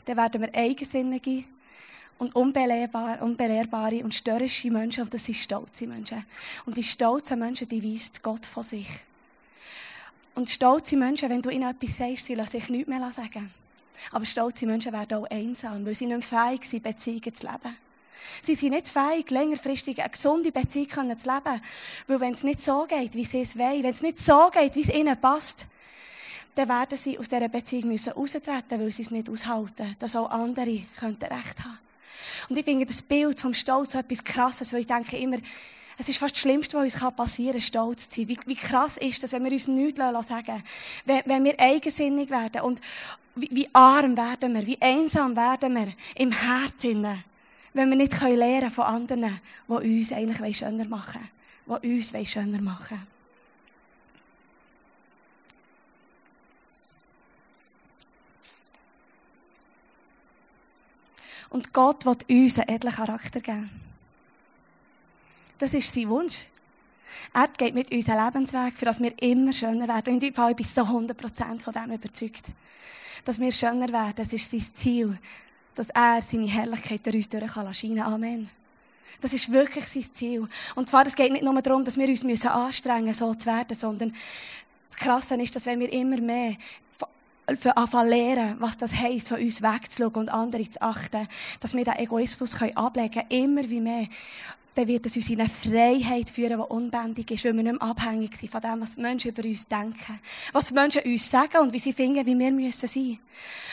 Dann 0.04 0.16
werden 0.16 0.40
wir 0.42 0.54
eigensinnige, 0.54 1.44
und 2.18 2.34
unbelehrbar, 2.34 3.22
unbelehrbare 3.22 4.02
und 4.02 4.14
störrische 4.14 4.70
Menschen 4.70 5.04
und 5.04 5.14
das 5.14 5.24
sind 5.24 5.36
stolze 5.36 5.86
Menschen. 5.86 6.24
Und 6.66 6.76
die 6.76 6.82
stolzen 6.82 7.38
Menschen, 7.38 7.68
die 7.68 7.82
weist 7.82 8.22
Gott 8.22 8.44
von 8.44 8.62
sich. 8.62 8.88
Und 10.34 10.50
stolze 10.50 10.96
Menschen, 10.96 11.30
wenn 11.30 11.42
du 11.42 11.50
ihnen 11.50 11.70
etwas 11.70 11.96
sagst, 11.96 12.24
sie 12.24 12.34
lassen 12.34 12.60
sich 12.60 12.68
nichts 12.68 12.88
mehr 12.88 13.10
sagen. 13.10 13.52
Aber 14.12 14.24
stolze 14.24 14.66
Menschen 14.66 14.92
werden 14.92 15.18
auch 15.18 15.30
einsam, 15.30 15.84
weil 15.84 15.94
sie 15.94 16.06
nicht 16.06 16.24
fähig 16.24 16.64
sind, 16.64 16.82
Beziehungen 16.82 17.34
zu 17.34 17.46
leben. 17.46 17.76
Sie 18.42 18.54
sind 18.54 18.70
nicht 18.70 18.88
fähig, 18.88 19.30
längerfristig 19.30 20.00
eine 20.00 20.10
gesunde 20.10 20.52
Beziehung 20.52 21.18
zu 21.18 21.28
leben. 21.28 21.60
Weil 22.06 22.20
wenn 22.20 22.34
es 22.34 22.44
nicht 22.44 22.60
so 22.60 22.86
geht, 22.88 23.14
wie 23.14 23.24
sie 23.24 23.42
es 23.42 23.58
wollen, 23.58 23.82
wenn 23.82 23.92
es 23.92 24.02
nicht 24.02 24.18
so 24.18 24.50
geht, 24.52 24.74
wie 24.76 24.82
es 24.82 24.94
ihnen 24.94 25.20
passt, 25.20 25.66
dann 26.54 26.68
werden 26.68 26.98
sie 26.98 27.18
aus 27.18 27.28
dieser 27.28 27.48
Beziehung 27.48 27.88
müssen 27.88 28.12
austreten, 28.14 28.80
weil 28.80 28.92
sie 28.92 29.02
es 29.02 29.10
nicht 29.10 29.28
aushalten, 29.28 29.96
dass 29.98 30.16
auch 30.16 30.30
andere 30.30 30.80
könnten 30.98 31.32
Recht 31.32 31.64
haben. 31.64 31.78
Und 32.48 32.56
ich 32.58 32.64
finde 32.64 32.86
das 32.86 33.02
Bild 33.02 33.40
vom 33.40 33.54
Stolz 33.54 33.92
so 33.92 33.98
etwas 33.98 34.24
Krasses, 34.24 34.72
weil 34.72 34.80
ich 34.80 34.86
denke 34.86 35.16
immer, 35.16 35.38
es 35.98 36.08
ist 36.08 36.18
fast 36.18 36.34
das 36.34 36.40
Schlimmste, 36.40 36.76
was 36.76 36.94
uns 36.94 37.16
passieren 37.16 37.52
kann, 37.52 37.60
stolz 37.60 38.08
zu 38.08 38.20
sein. 38.20 38.28
Wie, 38.28 38.38
wie 38.46 38.54
krass 38.54 38.96
ist 38.98 39.22
das, 39.22 39.32
wenn 39.32 39.44
wir 39.44 39.52
uns 39.52 39.66
nichts 39.66 39.98
sagen 40.28 40.62
wenn, 41.04 41.22
wenn 41.24 41.44
wir 41.44 41.58
eigensinnig 41.58 42.30
werden 42.30 42.60
und 42.60 42.80
wie, 43.34 43.48
wie 43.50 43.68
arm 43.72 44.16
werden 44.16 44.54
wir, 44.54 44.66
wie 44.66 44.80
einsam 44.80 45.36
werden 45.36 45.74
wir 45.74 45.92
im 46.14 46.30
Herzen, 46.30 47.24
wenn 47.74 47.90
wir 47.90 47.96
nicht 47.96 48.20
lernen 48.20 48.60
können 48.60 48.70
von 48.70 48.84
anderen, 48.84 49.40
die 49.68 49.98
uns 49.98 50.12
eigentlich 50.12 50.58
schöner 50.58 50.84
machen 50.84 51.28
wollen, 51.66 51.82
die 51.82 51.96
uns 51.96 52.30
schöner 52.30 52.60
machen 52.60 52.90
wollen. 52.90 53.17
Und 61.50 61.72
Gott 61.72 62.04
will 62.04 62.16
uns 62.28 62.58
einen 62.58 62.68
edlen 62.68 62.94
Charakter 62.94 63.40
geben. 63.40 63.70
Das 65.58 65.72
ist 65.74 65.92
sein 65.92 66.08
Wunsch. 66.08 66.46
Er 67.32 67.48
geht 67.48 67.74
mit 67.74 67.90
uns 67.90 68.08
einen 68.08 68.24
Lebensweg, 68.24 68.76
für 68.76 68.84
dass 68.84 69.00
wir 69.00 69.12
immer 69.22 69.52
schöner 69.52 69.88
werden. 69.88 70.14
Und 70.14 70.22
ich 70.22 70.32
bin 70.32 70.66
so 70.66 70.82
100% 70.82 71.62
von 71.62 71.72
dem 71.72 71.92
überzeugt. 71.92 72.44
Dass 73.24 73.40
wir 73.40 73.50
schöner 73.50 73.88
werden, 73.88 74.14
das 74.16 74.32
ist 74.32 74.50
sein 74.50 74.66
Ziel. 74.74 75.18
Dass 75.74 75.88
er 75.90 76.22
seine 76.22 76.46
Herrlichkeit 76.46 77.04
durch 77.06 77.16
uns 77.16 77.28
durch 77.28 77.46
kann 77.46 77.98
Amen. 78.00 78.48
Das 79.20 79.32
ist 79.32 79.50
wirklich 79.50 79.84
sein 79.84 80.12
Ziel. 80.12 80.48
Und 80.74 80.88
zwar, 80.88 81.06
es 81.06 81.16
geht 81.16 81.32
nicht 81.32 81.44
nur 81.44 81.60
darum, 81.60 81.84
dass 81.84 81.96
wir 81.96 82.08
uns 82.08 82.44
anstrengen 82.44 83.06
müssen, 83.06 83.18
so 83.18 83.34
zu 83.34 83.46
werden, 83.46 83.74
sondern 83.74 84.14
das 84.86 84.96
Krasse 84.96 85.34
ist, 85.36 85.56
dass 85.56 85.66
wenn 85.66 85.80
wir 85.80 85.92
immer 85.92 86.18
mehr 86.18 86.56
anfangen 87.74 88.10
lernen, 88.10 88.56
was 88.58 88.78
das 88.78 88.94
heisst, 88.94 89.28
von 89.28 89.40
uns 89.40 89.62
wegzuschauen 89.62 90.14
und 90.14 90.28
andere 90.28 90.68
zu 90.68 90.80
achten, 90.82 91.26
dass 91.60 91.74
wir 91.74 91.84
den 91.84 91.96
Egoismus 91.96 92.60
ablegen 92.60 93.10
können, 93.12 93.30
immer 93.30 93.68
wie 93.68 93.80
mehr, 93.80 94.06
dann 94.78 94.86
wird 94.86 95.06
es 95.06 95.16
uns 95.16 95.28
in 95.28 95.40
eine 95.40 95.48
Freiheit 95.48 96.30
führen, 96.30 96.60
die 96.60 96.72
unbändig 96.72 97.28
ist, 97.32 97.44
weil 97.44 97.56
wir 97.56 97.64
nicht 97.64 97.80
mehr 97.80 97.82
abhängig 97.82 98.36
sind 98.36 98.52
von 98.52 98.60
dem, 98.60 98.80
was 98.80 98.94
die 98.94 99.00
Menschen 99.00 99.32
über 99.32 99.42
uns 99.42 99.66
denken, 99.66 100.20
was 100.52 100.66
die 100.66 100.74
Menschen 100.74 101.02
uns 101.02 101.28
sagen 101.28 101.58
und 101.58 101.72
wie 101.72 101.80
sie 101.80 101.92
finden, 101.92 102.24
wie 102.24 102.38
wir 102.38 102.52
müssen 102.52 102.86
sein. 102.86 103.18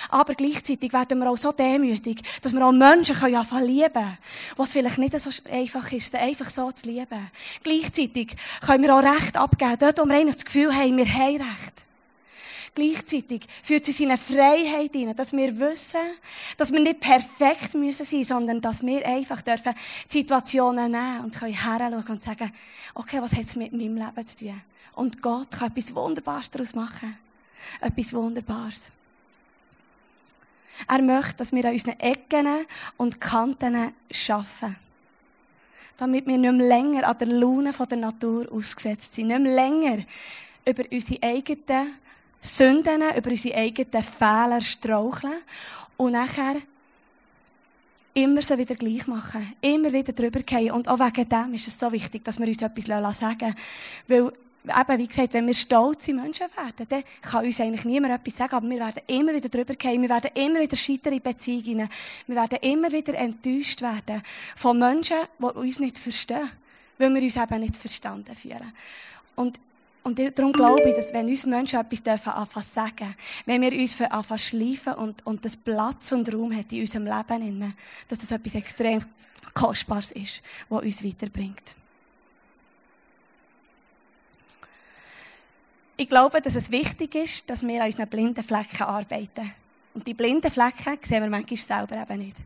Aber 0.09 0.33
gleichzeitig 0.33 0.91
werden 0.93 1.19
wir 1.19 1.29
auch 1.29 1.37
so 1.37 1.51
demütig, 1.51 2.23
dass 2.41 2.53
wir 2.53 2.65
auch 2.65 2.71
Menschen 2.71 3.15
können 3.15 3.35
anfangen 3.35 3.67
lieben, 3.67 4.17
was 4.57 4.73
vielleicht 4.73 4.97
nicht 4.97 5.19
so 5.19 5.29
einfach 5.51 5.91
ist, 5.91 6.15
einfach 6.15 6.49
so 6.49 6.71
zu 6.71 6.87
lieben. 6.87 7.29
Gleichzeitig 7.63 8.35
können 8.65 8.83
wir 8.83 8.95
auch 8.95 9.03
Recht 9.03 9.37
abgeben, 9.37 9.77
dort, 9.77 9.99
wo 9.99 10.05
wir 10.05 10.15
eigentlich 10.15 10.37
das 10.37 10.45
Gefühl 10.45 10.73
haben, 10.73 10.97
wir 10.97 11.13
haben 11.13 11.37
Recht 11.37 11.84
gleichzeitig 12.75 13.47
führt 13.63 13.87
in 13.99 14.09
eine 14.09 14.17
Freiheit 14.17 14.91
hinein, 14.91 15.15
dass 15.15 15.33
wir 15.33 15.57
wissen, 15.59 15.99
dass 16.57 16.71
wir 16.71 16.79
nicht 16.79 16.99
perfekt 16.99 17.73
müssen 17.73 18.05
sein, 18.05 18.23
sondern 18.23 18.61
dass 18.61 18.85
wir 18.85 19.05
einfach 19.05 19.41
dürfen 19.41 19.73
Situationen 20.07 20.91
nehmen 20.91 21.23
und 21.23 21.39
können 21.39 21.53
heranschauen 21.53 22.07
und 22.07 22.23
sagen, 22.23 22.51
okay, 22.93 23.21
was 23.21 23.31
hat 23.31 23.45
es 23.45 23.55
mit 23.55 23.71
meinem 23.71 23.95
Leben 23.95 24.27
zu 24.27 24.45
tun? 24.45 24.61
Und 24.93 25.21
Gott 25.21 25.51
kann 25.51 25.71
etwas 25.71 25.95
Wunderbares 25.95 26.51
daraus 26.51 26.75
machen. 26.75 27.17
Etwas 27.81 28.13
Wunderbares. 28.13 28.91
Er 30.87 31.01
möchte, 31.01 31.37
dass 31.37 31.53
wir 31.53 31.65
an 31.65 31.73
unseren 31.73 31.99
Ecken 31.99 32.47
und 32.97 33.19
Kanten 33.19 33.75
arbeiten. 33.75 34.75
Damit 35.97 36.27
wir 36.27 36.37
nicht 36.37 36.53
mehr 36.53 36.67
länger 36.67 37.07
an 37.07 37.17
der 37.17 37.27
Laune 37.27 37.71
der 37.71 37.97
Natur 37.97 38.51
ausgesetzt 38.51 39.13
sind. 39.13 39.27
Nicht 39.27 39.39
mehr 39.39 39.53
länger 39.53 40.03
über 40.65 40.83
unsere 40.91 41.23
eigenen 41.23 41.87
Sünden, 42.45 43.01
über 43.17 43.31
unsere 43.31 43.57
eigenen 43.57 44.03
Fehler 44.03 44.61
straucheln 44.61 45.33
und 45.97 46.11
nachher 46.11 46.55
immer 48.13 48.41
so 48.41 48.57
wieder 48.57 48.75
gleich 48.75 49.07
machen. 49.07 49.55
Immer 49.61 49.91
wieder 49.91 50.13
drüber 50.13 50.39
gehen. 50.41 50.71
Und 50.71 50.87
auch 50.87 50.99
wegen 50.99 51.27
dem 51.27 51.53
ist 51.53 51.67
es 51.67 51.79
so 51.79 51.91
wichtig, 51.91 52.23
dass 52.23 52.39
wir 52.39 52.47
uns 52.47 52.61
etwas 52.61 52.85
sagen 52.85 53.01
lassen. 53.03 53.55
Weil, 54.07 54.31
eben, 54.63 54.99
wie 54.99 55.07
gesagt, 55.07 55.33
wenn 55.33 55.47
wir 55.47 55.53
stolze 55.53 56.13
Menschen 56.13 56.47
werden, 56.55 56.87
dann 56.87 57.03
kann 57.21 57.45
uns 57.45 57.59
eigentlich 57.59 57.85
niemand 57.85 58.13
etwas 58.13 58.37
sagen, 58.37 58.55
aber 58.55 58.69
wir 58.69 58.79
werden 58.79 59.01
immer 59.07 59.33
wieder 59.33 59.49
drüber 59.49 59.75
gehen. 59.75 60.01
Wir 60.01 60.09
werden 60.09 60.31
immer 60.35 60.59
wieder 60.59 60.77
scheitern 60.77 61.13
in 61.13 61.21
Beziehungen. 61.21 61.89
Wir 62.27 62.35
werden 62.35 62.59
immer 62.61 62.91
wieder 62.91 63.15
enttäuscht 63.15 63.81
werden 63.81 64.21
von 64.55 64.79
Menschen, 64.79 65.17
die 65.39 65.45
uns 65.45 65.79
nicht 65.79 65.97
verstehen. 65.97 66.49
Weil 66.97 67.13
wir 67.13 67.21
uns 67.21 67.35
eben 67.35 67.59
nicht 67.59 67.75
verstanden 67.75 68.35
fühlen. 68.35 68.71
Und 69.35 69.59
Und 70.05 70.19
darum 70.19 70.53
glaube 70.53 70.87
ich, 70.87 70.95
dass 70.95 71.11
wenn 71.13 71.27
uns 71.27 71.47
Menschen 71.47 71.79
etwas 71.79 72.03
dürfen 72.03 72.31
anfangen 72.31 72.67
sagen, 72.71 73.15
wenn 73.47 73.59
wir 73.59 73.71
uns 73.71 73.95
für 73.95 74.11
anfangen 74.11 74.37
schleifen 74.37 74.93
und, 74.93 75.25
und 75.25 75.43
das 75.43 75.57
Platz 75.57 76.11
und 76.11 76.31
Raum 76.31 76.55
hat 76.55 76.71
in 76.71 76.81
unserem 76.81 77.05
Leben, 77.05 77.73
dass 78.07 78.19
das 78.19 78.29
etwas 78.29 78.53
extrem 78.53 79.03
Kostbares 79.55 80.11
ist, 80.11 80.43
was 80.69 80.83
uns 80.83 81.03
weiterbringt. 81.03 81.75
Ich 85.97 86.07
glaube, 86.07 86.39
dass 86.39 86.53
es 86.53 86.69
wichtig 86.69 87.15
ist, 87.15 87.49
dass 87.49 87.65
wir 87.65 87.81
an 87.81 87.87
unseren 87.87 88.07
blinden 88.07 88.43
Flecken 88.43 88.83
arbeiten. 88.83 89.51
Und 89.95 90.05
die 90.05 90.13
blinden 90.13 90.51
Flecken 90.51 90.99
sehen 91.01 91.23
wir 91.23 91.31
manchmal 91.31 91.57
selber 91.57 91.99
eben 91.99 92.19
nicht. 92.19 92.37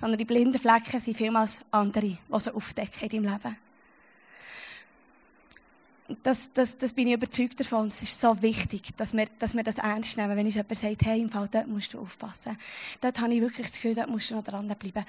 Sondern 0.00 0.16
die 0.16 0.24
blinden 0.24 0.58
Flecken 0.58 0.98
sind 0.98 1.14
vielmals 1.14 1.62
andere, 1.72 2.06
die 2.06 2.40
sie 2.40 2.54
aufdecken 2.54 3.10
in 3.10 3.22
deinem 3.22 3.34
Leben 3.34 3.69
das, 6.22 6.52
das, 6.52 6.76
das 6.76 6.92
bin 6.92 7.08
ich 7.08 7.14
überzeugt 7.14 7.58
davon. 7.60 7.88
Es 7.88 8.02
ist 8.02 8.20
so 8.20 8.40
wichtig, 8.42 8.82
dass 8.96 9.14
wir, 9.14 9.26
dass 9.38 9.54
wir 9.54 9.62
das 9.62 9.76
ernst 9.78 10.16
nehmen. 10.16 10.36
Wenn 10.36 10.46
uns 10.46 10.54
jemand 10.54 10.78
sagt, 10.78 11.04
hey, 11.04 11.20
im 11.20 11.30
Fall, 11.30 11.48
dort 11.50 11.68
musst 11.68 11.94
du 11.94 12.00
aufpassen. 12.00 12.56
Dort 13.00 13.20
habe 13.20 13.34
ich 13.34 13.40
wirklich 13.40 13.68
das 13.68 13.76
Gefühl, 13.76 13.94
dort 13.94 14.08
musst 14.08 14.30
du 14.30 14.36
noch 14.36 14.44
dranbleiben. 14.44 15.04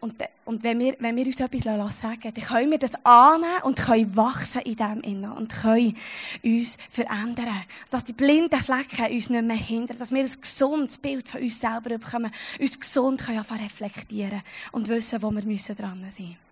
Und, 0.00 0.14
und 0.44 0.62
wenn 0.62 0.78
wir, 0.78 0.96
wenn 1.00 1.16
wir 1.16 1.26
uns 1.26 1.40
etwas 1.40 1.64
sagen 1.64 1.78
lassen, 1.78 2.18
dann 2.22 2.44
können 2.44 2.70
wir 2.70 2.78
das 2.78 2.92
annehmen 3.04 3.62
und 3.64 3.78
können 3.78 4.16
wachsen 4.16 4.62
in 4.62 4.76
dem 4.76 5.00
Innen 5.02 5.32
und 5.32 5.54
können 5.54 5.96
uns 6.42 6.78
verändern. 6.90 7.64
Dass 7.90 8.04
die 8.04 8.12
blinden 8.12 8.58
Flecken 8.58 9.12
uns 9.12 9.30
nicht 9.30 9.44
mehr 9.44 9.56
hindern. 9.56 9.98
Dass 9.98 10.12
wir 10.12 10.20
ein 10.20 10.40
gesundes 10.40 10.98
Bild 10.98 11.28
von 11.28 11.42
uns 11.42 11.60
selber 11.60 11.98
bekommen. 11.98 12.30
Uns 12.60 12.78
gesund 12.78 13.24
können 13.24 13.40
reflektieren 13.40 14.42
und 14.72 14.88
wissen, 14.88 15.22
wo 15.22 15.30
wir 15.30 15.42
dran 15.42 15.48
sein 15.48 16.00
müssen. 16.00 16.47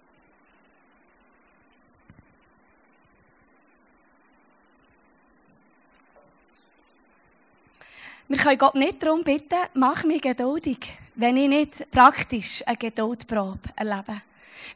Wir 8.28 8.38
können 8.38 8.59
Gott 8.59 8.75
nicht 8.75 9.00
darum 9.00 9.23
bitten, 9.23 9.54
mach 9.75 10.02
mich 10.02 10.21
geduldig, 10.21 10.78
wenn 11.14 11.37
ich 11.37 11.49
nicht 11.49 11.90
praktisch 11.92 12.66
eine 12.66 12.76
Geduldprobe 12.76 13.61
erlebe. 13.76 14.21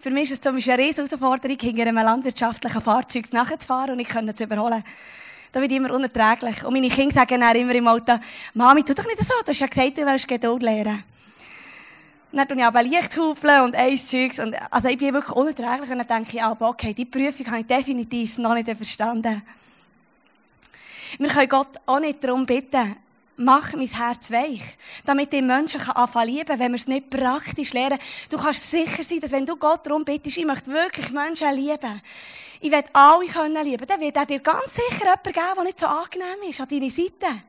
Für 0.01 0.11
mich 0.11 0.31
ist 0.31 0.33
es 0.35 0.41
zum 0.41 0.55
Beispiel 0.55 0.75
eine 0.75 0.85
Herausforderung, 0.85 1.59
hinter 1.59 1.83
einem 1.83 1.97
landwirtschaftlichen 1.97 2.81
Fahrzeug 2.81 3.33
nachzufahren 3.33 3.95
und 3.95 3.99
ich 3.99 4.09
kann 4.09 4.29
es 4.29 4.41
überholen. 4.41 4.85
Da 5.51 5.61
wird 5.61 5.73
immer 5.73 5.93
unerträglich. 5.93 6.65
Und 6.65 6.75
meine 6.75 6.89
Kinder 6.89 7.13
sagen 7.13 7.41
dann 7.41 7.57
immer 7.57 7.75
im 7.75 7.89
Auto, 7.89 8.21
Mami, 8.55 8.85
tu 8.85 8.95
doch 8.95 9.05
nicht 9.07 9.19
so, 9.19 9.35
du 9.45 9.51
hast 9.51 9.59
ja 9.59 9.67
gesagt, 9.67 9.99
du 9.99 10.07
willst 10.07 10.29
Geduld 10.29 10.63
lernen. 10.63 11.03
Dann 12.31 12.47
tue 12.47 12.57
ich 12.57 12.65
aber 12.65 12.85
Lichthupeln 12.85 13.63
und 13.63 13.75
eins 13.75 14.07
Zeugs. 14.07 14.39
Also 14.71 14.89
ich 14.89 14.97
bin 14.97 15.13
wirklich 15.13 15.35
unerträglich 15.35 15.91
und 15.91 15.99
dann 15.99 16.07
denke 16.07 16.37
ich, 16.37 16.43
aber 16.43 16.69
okay, 16.69 16.95
die 16.95 17.05
Prüfung 17.05 17.47
habe 17.49 17.63
ich 17.63 17.67
definitiv 17.67 18.39
noch 18.39 18.55
nicht 18.55 18.71
verstanden. 18.71 19.43
Wir 21.19 21.29
können 21.29 21.49
Gott 21.49 21.81
auch 21.87 21.99
nicht 21.99 22.23
darum 22.23 22.47
bitten, 22.47 22.97
mach 23.41 23.73
mein 23.73 23.89
Herz 23.89 24.31
weich. 24.31 24.63
Damit 25.05 25.33
die 25.33 25.43
Menschen 25.43 25.81
anfangen 25.81 26.29
lieben, 26.29 26.59
wenn 26.59 26.73
wir 26.73 26.77
es 26.77 26.87
nicht 26.87 27.11
praktisch 27.11 27.73
lernen. 27.73 27.99
Du 28.29 28.39
kannst 28.39 28.71
sicher 28.71 29.03
sein, 29.03 29.21
dass 29.21 29.33
wenn 29.33 29.47
du 29.47 29.57
Gott 29.57 29.85
darum 29.87 30.05
bittest, 30.05 30.37
ich 30.37 30.45
möchte 30.45 30.71
wirklich 30.71 31.11
Menschen 31.11 31.55
lieben. 31.55 32.01
Ich 32.61 32.71
will 32.71 32.85
alle 32.93 33.27
können 33.27 33.65
lieben. 33.65 33.87
Dann 33.87 34.01
wird 34.01 34.17
er 34.17 34.27
dir 34.27 34.41
ganz 34.41 34.75
sicher 34.75 35.05
jemanden 35.05 35.33
geben, 35.33 35.55
der 35.57 35.65
nicht 35.65 35.81
so 35.81 35.87
angenehm 35.87 36.49
ist, 36.49 36.61
an 36.61 36.69
deiner 36.69 36.91
Seite. 36.91 37.43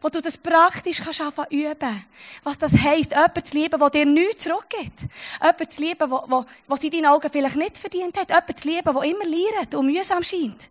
Wo 0.00 0.08
du 0.08 0.20
das 0.20 0.36
praktisch 0.36 1.00
kannst 1.00 1.20
anfangen 1.20 1.50
üben. 1.50 2.06
Was 2.42 2.58
das 2.58 2.72
heisst, 2.72 3.12
jemanden 3.12 3.44
zu 3.44 3.56
lieben, 3.56 3.78
der 3.78 3.90
dir 3.90 4.06
nichts 4.06 4.42
zurückgibt. 4.42 5.00
Jemanden 5.40 5.70
zu 5.70 5.80
lieben, 5.80 6.10
der, 6.10 6.20
der, 6.28 6.46
der 6.68 6.82
in 6.82 6.90
deinen 6.90 7.06
Augen 7.06 7.30
vielleicht 7.30 7.56
nicht 7.56 7.78
verdient 7.78 8.18
hat. 8.18 8.28
Jemanden 8.28 8.56
zu 8.56 8.68
lieben, 8.68 8.92
der 8.92 9.02
immer 9.04 9.24
leidet 9.24 9.74
und 9.76 9.86
mühsam 9.86 10.22
scheint. 10.24 10.68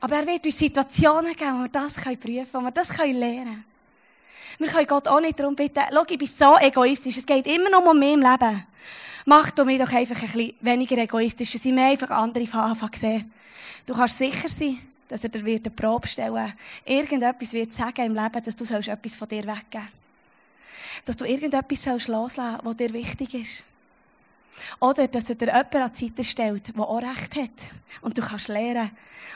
Aber 0.00 0.16
er 0.16 0.26
wird 0.26 0.46
uns 0.46 0.58
Situationen 0.58 1.34
geben, 1.34 1.58
wo 1.58 1.62
wir 1.62 1.68
das 1.68 1.94
prüfen 1.94 2.20
können, 2.20 2.46
wo 2.52 2.60
wir 2.60 2.70
das 2.70 2.96
lernen 2.96 3.20
können. 3.20 3.64
Wir 4.58 4.68
können 4.68 4.86
Gott 4.86 5.08
auch 5.08 5.20
nicht 5.20 5.38
darum 5.38 5.54
bitten, 5.54 5.80
schau, 5.92 6.04
ich 6.08 6.18
bin 6.18 6.28
so 6.28 6.56
egoistisch, 6.58 7.18
es 7.18 7.26
geht 7.26 7.46
immer 7.46 7.70
noch 7.70 7.84
um 7.84 7.98
mich 7.98 8.14
im 8.14 8.22
Leben. 8.22 8.66
Mach 9.24 9.50
du 9.50 9.64
mich 9.64 9.78
doch 9.78 9.92
einfach 9.92 10.16
ein 10.16 10.28
bisschen 10.30 10.54
weniger 10.60 10.98
egoistisch, 10.98 11.52
dass 11.52 11.64
ich 11.64 11.72
mir 11.72 11.86
einfach 11.86 12.10
andere 12.10 12.46
von 12.46 12.60
Anfang 12.60 12.90
sehe. 12.94 13.24
Du 13.86 13.94
kannst 13.94 14.18
sicher 14.18 14.48
sein, 14.48 14.78
dass 15.08 15.22
er 15.22 15.30
dir 15.30 15.44
wird 15.44 15.66
eine 15.66 15.74
Probe 15.74 16.06
stellen 16.08 16.52
Irgendetwas 16.84 17.52
wird 17.52 17.72
sagen 17.72 18.06
im 18.06 18.14
Leben, 18.14 18.42
dass 18.42 18.56
du 18.56 18.64
sollst 18.64 18.88
etwas 18.88 19.16
von 19.16 19.28
dir 19.28 19.46
weggeben 19.46 19.88
Dass 21.04 21.16
du 21.16 21.24
irgendetwas 21.24 21.82
sollst 21.82 22.08
was 22.08 22.76
dir 22.76 22.92
wichtig 22.92 23.34
ist. 23.34 23.64
Oder, 24.80 25.08
dass 25.08 25.28
er 25.28 25.34
dir 25.36 25.46
jemand 25.46 25.74
an 25.74 25.92
die 25.92 26.06
Seite 26.06 26.24
stellt, 26.24 26.76
der 26.76 26.82
auch 26.82 27.02
Recht 27.02 27.36
hat. 27.36 27.74
Und 28.00 28.18
du 28.18 28.22
kannst 28.22 28.48
lernen, 28.48 28.90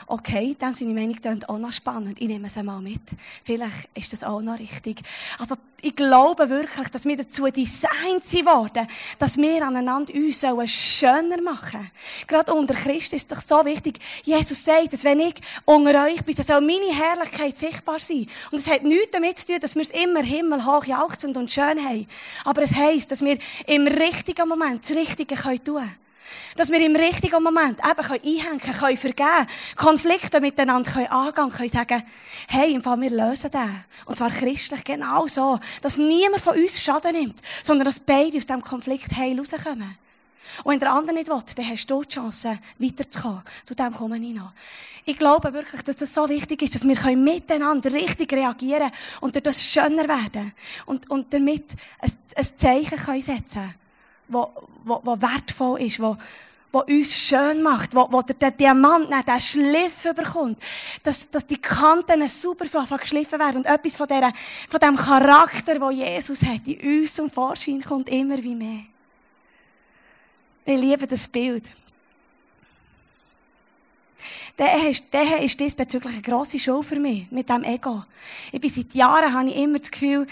okay, 0.07 0.55
dem 0.55 0.73
seine 0.73 0.93
Meinung 0.93 1.15
klingt 1.15 1.49
auch 1.49 1.57
noch 1.57 1.73
spannend. 1.73 2.21
Ich 2.21 2.27
nehme 2.27 2.47
es 2.47 2.57
einmal 2.57 2.81
mit. 2.81 3.01
Vielleicht 3.43 3.89
ist 3.95 4.13
das 4.13 4.23
auch 4.23 4.41
noch 4.41 4.59
richtig. 4.59 5.01
Also, 5.39 5.55
ich 5.83 5.95
glaube 5.95 6.49
wirklich, 6.49 6.87
dass 6.89 7.03
wir 7.03 7.17
dazu 7.17 7.45
designt 7.47 8.23
sind 8.23 8.45
worden, 8.45 8.87
dass 9.19 9.37
wir 9.37 9.67
aneinander 9.67 10.13
uns 10.13 10.71
schöner 10.71 11.41
machen. 11.41 11.91
Gerade 12.25 12.53
unter 12.53 12.73
Christus 12.73 13.21
ist 13.21 13.31
es 13.31 13.47
doch 13.47 13.59
so 13.59 13.65
wichtig. 13.65 13.99
Jesus 14.23 14.63
sagt, 14.63 14.93
dass 14.93 15.03
wenn 15.03 15.19
ich 15.19 15.35
unter 15.65 16.05
euch 16.05 16.23
bin, 16.23 16.35
dann 16.35 16.45
soll 16.45 16.61
meine 16.61 16.93
Herrlichkeit 16.93 17.57
sichtbar 17.57 17.99
sein. 17.99 18.27
Und 18.51 18.59
es 18.59 18.67
hat 18.69 18.83
nichts 18.83 19.11
damit 19.11 19.37
zu 19.39 19.47
tun, 19.47 19.59
dass 19.59 19.75
wir 19.75 19.81
es 19.81 19.89
immer 19.89 20.23
himmelhoch 20.23 20.85
jauchzend 20.85 21.35
und 21.35 21.51
schön 21.51 21.83
haben. 21.83 22.07
Aber 22.45 22.61
es 22.61 22.73
heisst, 22.73 23.11
dass 23.11 23.21
wir 23.21 23.37
im 23.67 23.85
richtigen 23.85 24.47
Moment 24.47 24.83
das 24.83 24.95
Richtige 24.95 25.35
tun 25.35 25.59
können. 25.63 26.02
Dass 26.55 26.71
wir 26.71 26.79
im 26.79 26.95
richtigen 26.95 27.41
Moment 27.43 27.79
eben 27.79 28.05
einhängen 28.05 28.59
können, 28.59 28.77
können 28.77 28.97
vergeben, 28.97 29.47
Konflikte 29.75 30.39
miteinander 30.39 30.91
können 30.91 31.07
angehen, 31.07 31.51
können 31.51 31.69
sagen, 31.69 32.03
hey, 32.47 32.73
im 32.73 32.83
Fall, 32.83 32.99
wir 33.01 33.09
lösen 33.09 33.51
den. 33.51 33.85
Und 34.05 34.17
zwar 34.17 34.29
christlich 34.29 34.83
genau 34.83 35.27
so. 35.27 35.59
Dass 35.81 35.97
niemand 35.97 36.41
von 36.41 36.57
uns 36.57 36.81
Schaden 36.81 37.13
nimmt, 37.13 37.41
sondern 37.63 37.85
dass 37.85 37.99
beide 37.99 38.37
aus 38.37 38.45
diesem 38.45 38.61
Konflikt 38.61 39.15
heil 39.15 39.37
rauskommen. 39.37 39.97
Und 40.63 40.73
wenn 40.73 40.79
der 40.79 40.91
andere 40.91 41.15
nicht 41.15 41.29
will, 41.29 41.41
dann 41.55 41.69
hast 41.69 41.87
du 41.87 42.03
die 42.03 42.09
Chance, 42.09 42.59
weiterzukommen. 42.77 43.43
Zu 43.63 43.75
dem 43.75 43.93
komme 43.93 44.17
ich 44.17 44.33
noch. 44.33 44.53
Ich 45.05 45.17
glaube 45.17 45.53
wirklich, 45.53 45.81
dass 45.81 45.95
das 45.95 46.13
so 46.13 46.29
wichtig 46.29 46.61
ist, 46.61 46.75
dass 46.75 46.87
wir 46.87 47.17
miteinander 47.17 47.91
richtig 47.91 48.31
reagieren 48.33 48.91
und 49.21 49.35
durch 49.35 49.43
das 49.43 49.63
schöner 49.63 50.07
werden. 50.07 50.53
Und, 50.85 51.09
und 51.09 51.33
damit 51.33 51.65
ein, 51.99 52.11
ein 52.35 52.57
Zeichen 52.57 52.97
können 52.97 53.21
setzen 53.21 53.61
können 53.61 53.82
wo, 54.33 54.51
wo, 54.83 55.01
wo 55.03 55.21
wertvoll 55.21 55.81
ist, 55.81 55.99
wo, 55.99 56.17
wo 56.73 56.79
uns 56.79 57.15
schön 57.15 57.61
macht, 57.61 57.93
wo, 57.93 58.07
wo 58.11 58.21
der, 58.23 58.35
der 58.35 58.51
Diamant 58.51 59.09
nicht 59.09 59.27
den 59.27 59.39
Schliff 59.39 60.03
bekommt, 60.15 60.59
dass, 61.03 61.29
dass 61.29 61.45
die 61.45 61.61
Kanten 61.61 62.27
super 62.27 62.65
geschliffen 62.97 63.39
werden 63.39 63.57
und 63.57 63.65
etwas 63.67 63.95
von, 63.95 64.07
der, 64.07 64.33
von 64.69 64.79
dem 64.79 64.95
Charakter, 64.95 65.79
wo 65.79 65.91
Jesus 65.91 66.41
hat, 66.41 66.67
in 66.67 66.99
uns 67.01 67.13
zum 67.13 67.29
Vorschein 67.29 67.81
kommt, 67.81 68.09
immer 68.09 68.41
wie 68.41 68.55
mehr. 68.55 68.83
Ich 70.65 70.79
liebe 70.79 71.05
das 71.05 71.27
Bild. 71.27 71.69
Der 74.57 74.89
ist, 74.89 75.13
der 75.13 75.41
ist 75.41 75.59
diesbezüglich 75.59 76.13
eine 76.13 76.21
grosse 76.21 76.59
Show 76.59 76.81
für 76.81 76.99
mich, 76.99 77.29
mit 77.31 77.49
dem 77.49 77.63
Ego. 77.63 78.03
Ich 78.51 78.61
bin 78.61 78.71
seit 78.71 78.93
Jahren, 78.93 79.33
habe 79.33 79.49
ich 79.49 79.57
immer 79.57 79.79
das 79.79 79.91
Gefühl, 79.91 80.27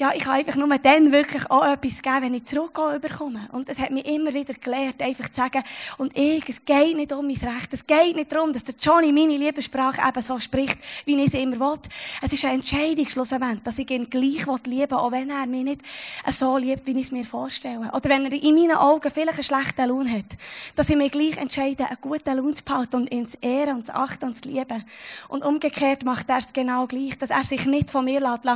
ja, 0.00 0.12
ich 0.14 0.22
kann 0.24 0.36
einfach 0.36 0.56
nur 0.56 0.66
dann 0.78 1.12
wirklich 1.12 1.50
auch 1.50 1.62
etwas 1.62 2.00
geben, 2.00 2.22
wenn 2.22 2.32
ich 2.32 2.44
zurückgehe 2.46 2.96
überkomme. 2.96 3.46
Und 3.52 3.68
es 3.68 3.78
hat 3.78 3.90
mich 3.90 4.06
immer 4.06 4.32
wieder 4.32 4.54
gelehrt, 4.54 5.02
einfach 5.02 5.28
zu 5.28 5.34
sagen, 5.34 5.62
und 5.98 6.16
ich, 6.16 6.48
es 6.48 6.64
geht 6.64 6.96
nicht 6.96 7.12
um 7.12 7.26
mein 7.26 7.36
Recht. 7.36 7.74
Es 7.74 7.86
geht 7.86 8.16
nicht 8.16 8.32
darum, 8.32 8.50
dass 8.54 8.64
der 8.64 8.76
Johnny 8.80 9.12
meine 9.12 9.36
Liebessprache 9.36 10.00
eben 10.08 10.22
so 10.22 10.40
spricht, 10.40 10.78
wie 11.04 11.22
ich 11.22 11.34
es 11.34 11.38
immer 11.38 11.60
will. 11.60 11.78
Es 12.22 12.32
ist 12.32 12.46
ein 12.46 12.60
Entscheidung, 12.60 13.06
schlussendlich, 13.08 13.60
dass 13.62 13.78
ich 13.78 13.90
ihn 13.90 14.08
gleich 14.08 14.46
lieben 14.64 14.90
will, 14.90 14.96
auch 14.96 15.12
wenn 15.12 15.28
er 15.28 15.46
mich 15.46 15.64
nicht 15.64 15.82
so 16.30 16.56
liebt, 16.56 16.86
wie 16.86 16.98
ich 16.98 17.04
es 17.04 17.12
mir 17.12 17.26
vorstelle. 17.26 17.90
Oder 17.92 18.08
wenn 18.08 18.24
er 18.24 18.32
in 18.32 18.54
meinen 18.54 18.78
Augen 18.78 19.10
vielleicht 19.10 19.34
einen 19.34 19.44
schlechten 19.44 19.86
Lohn 19.86 20.10
hat. 20.10 20.38
Dass 20.76 20.88
ich 20.88 20.96
mich 20.96 21.12
gleich 21.12 21.36
entscheide, 21.36 21.84
einen 21.84 21.98
guten 22.00 22.38
Lohn 22.38 22.56
zu 22.56 22.64
behalten 22.64 22.96
und 22.96 23.12
ihn 23.12 23.28
zu 23.28 23.36
ehren 23.42 23.76
und 23.76 23.86
zu 23.88 23.94
achten 23.94 24.28
und 24.28 24.42
zu 24.42 24.48
lieben. 24.48 24.82
Und 25.28 25.44
umgekehrt 25.44 26.06
macht 26.06 26.30
er 26.30 26.38
es 26.38 26.54
genau 26.54 26.86
gleich, 26.86 27.18
dass 27.18 27.28
er 27.28 27.44
sich 27.44 27.66
nicht 27.66 27.90
von 27.90 28.06
mir 28.06 28.20
lässt, 28.20 28.46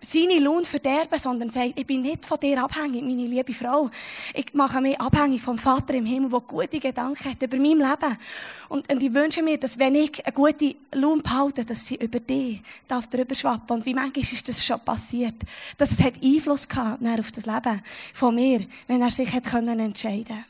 seine 0.00 0.38
Lohn 0.40 0.64
verderben, 0.64 1.18
sondern 1.18 1.50
sagt, 1.50 1.78
ich 1.78 1.86
bin 1.86 2.02
nicht 2.02 2.24
von 2.24 2.38
dir 2.38 2.62
abhängig, 2.62 3.02
meine 3.02 3.26
liebe 3.26 3.52
Frau. 3.52 3.90
Ich 4.34 4.54
mache 4.54 4.80
mich 4.80 5.00
abhängig 5.00 5.42
vom 5.42 5.58
Vater 5.58 5.94
im 5.94 6.06
Himmel, 6.06 6.30
der 6.30 6.40
gute 6.40 6.80
Gedanken 6.80 7.30
hat 7.30 7.42
über 7.42 7.56
mein 7.56 7.78
Leben. 7.78 8.18
Und, 8.68 8.90
und 8.92 9.02
ich 9.02 9.12
wünsche 9.12 9.42
mir, 9.42 9.58
dass 9.58 9.78
wenn 9.78 9.94
ich 9.94 10.24
eine 10.24 10.32
gute 10.32 10.74
Lohn 10.94 11.22
behalte, 11.22 11.64
dass 11.64 11.86
sie 11.86 11.96
über 11.96 12.20
dich 12.20 12.62
darf 12.88 13.06
drüber 13.08 13.34
schwappen. 13.34 13.76
Und 13.76 13.86
wie 13.86 13.94
manchmal 13.94 14.22
ist 14.22 14.48
das 14.48 14.64
schon 14.64 14.80
passiert. 14.80 15.34
Dass 15.78 15.90
es 15.92 16.02
hat 16.02 16.14
Einfluss 16.22 16.68
gehabt 16.68 17.02
auf 17.02 17.32
das 17.32 17.46
Leben 17.46 17.82
von 18.14 18.34
mir, 18.34 18.66
wenn 18.86 19.02
er 19.02 19.10
sich 19.10 19.32
hat 19.32 19.44
können 19.44 19.78
entscheiden 19.80 20.44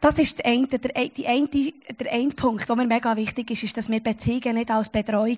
Das 0.00 0.18
ist 0.18 0.38
der 0.38 0.46
eine, 0.46 0.66
der, 0.66 1.08
die 1.08 1.26
eine, 1.26 1.46
der 1.46 2.12
eine 2.12 2.30
Punkt, 2.30 2.66
der 2.66 2.74
mir 2.74 2.86
mega 2.86 3.14
wichtig 3.16 3.50
ist, 3.50 3.64
ist, 3.64 3.76
dass 3.76 3.90
wir 3.90 4.00
Beziehungen 4.00 4.56
nicht 4.56 4.70
als 4.70 4.88
Betreuung 4.88 5.36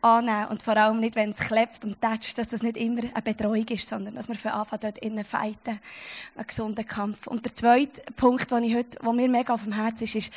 annehmen. 0.00 0.46
Und 0.46 0.62
vor 0.62 0.74
allem 0.74 1.00
nicht, 1.00 1.16
wenn 1.16 1.30
es 1.30 1.38
klebt 1.38 1.84
und 1.84 2.00
tätscht, 2.00 2.38
dass 2.38 2.48
das 2.48 2.62
nicht 2.62 2.78
immer 2.78 3.02
eine 3.02 3.22
Betreuung 3.22 3.66
ist, 3.68 3.86
sondern 3.86 4.14
dass 4.14 4.28
wir 4.28 4.36
von 4.36 4.52
Anfang 4.52 4.80
dort 4.80 4.96
innen 4.98 5.22
fighten. 5.22 5.78
Einen 6.34 6.46
gesunden 6.46 6.86
Kampf. 6.86 7.26
Und 7.26 7.44
der 7.44 7.54
zweite 7.54 8.00
Punkt, 8.16 8.50
den 8.50 8.64
ich 8.64 8.74
heute, 8.74 8.98
wo 9.02 9.12
mir 9.12 9.28
mega 9.28 9.52
auf 9.52 9.64
dem 9.64 9.74
Herzen 9.74 10.04
ist, 10.04 10.14
ist 10.14 10.32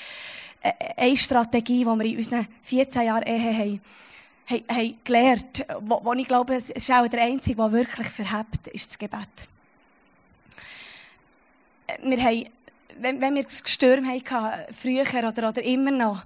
äh, 0.61 0.71
eine 0.97 1.15
Strategie, 1.15 1.79
die 1.79 1.85
wir 1.85 2.05
in 2.05 2.17
unseren 2.17 2.47
14 2.63 3.03
Jahren 3.03 3.23
Ehe 3.23 3.57
haben, 3.57 3.81
haben, 4.45 4.63
haben 4.69 4.97
gelernt, 5.05 5.65
wo, 5.79 6.01
wo 6.03 6.11
ich 6.11 6.27
glaube, 6.27 6.55
es 6.55 6.69
ist 6.69 6.91
auch 6.91 7.07
der 7.07 7.23
Einzige, 7.23 7.55
der 7.55 7.71
wirklich 7.71 8.07
verhebt, 8.07 8.67
ist 8.73 8.89
das 8.89 8.99
Gebet. 8.99 9.29
Wir 12.01 12.21
haben, 12.21 12.45
wenn, 12.99 13.21
wenn 13.21 13.35
wir 13.35 13.43
Gestürm 13.43 14.07
hatten, 14.07 14.73
früher 14.73 15.05
oder, 15.27 15.49
oder 15.49 15.63
immer 15.63 15.91
noch, 15.91 16.23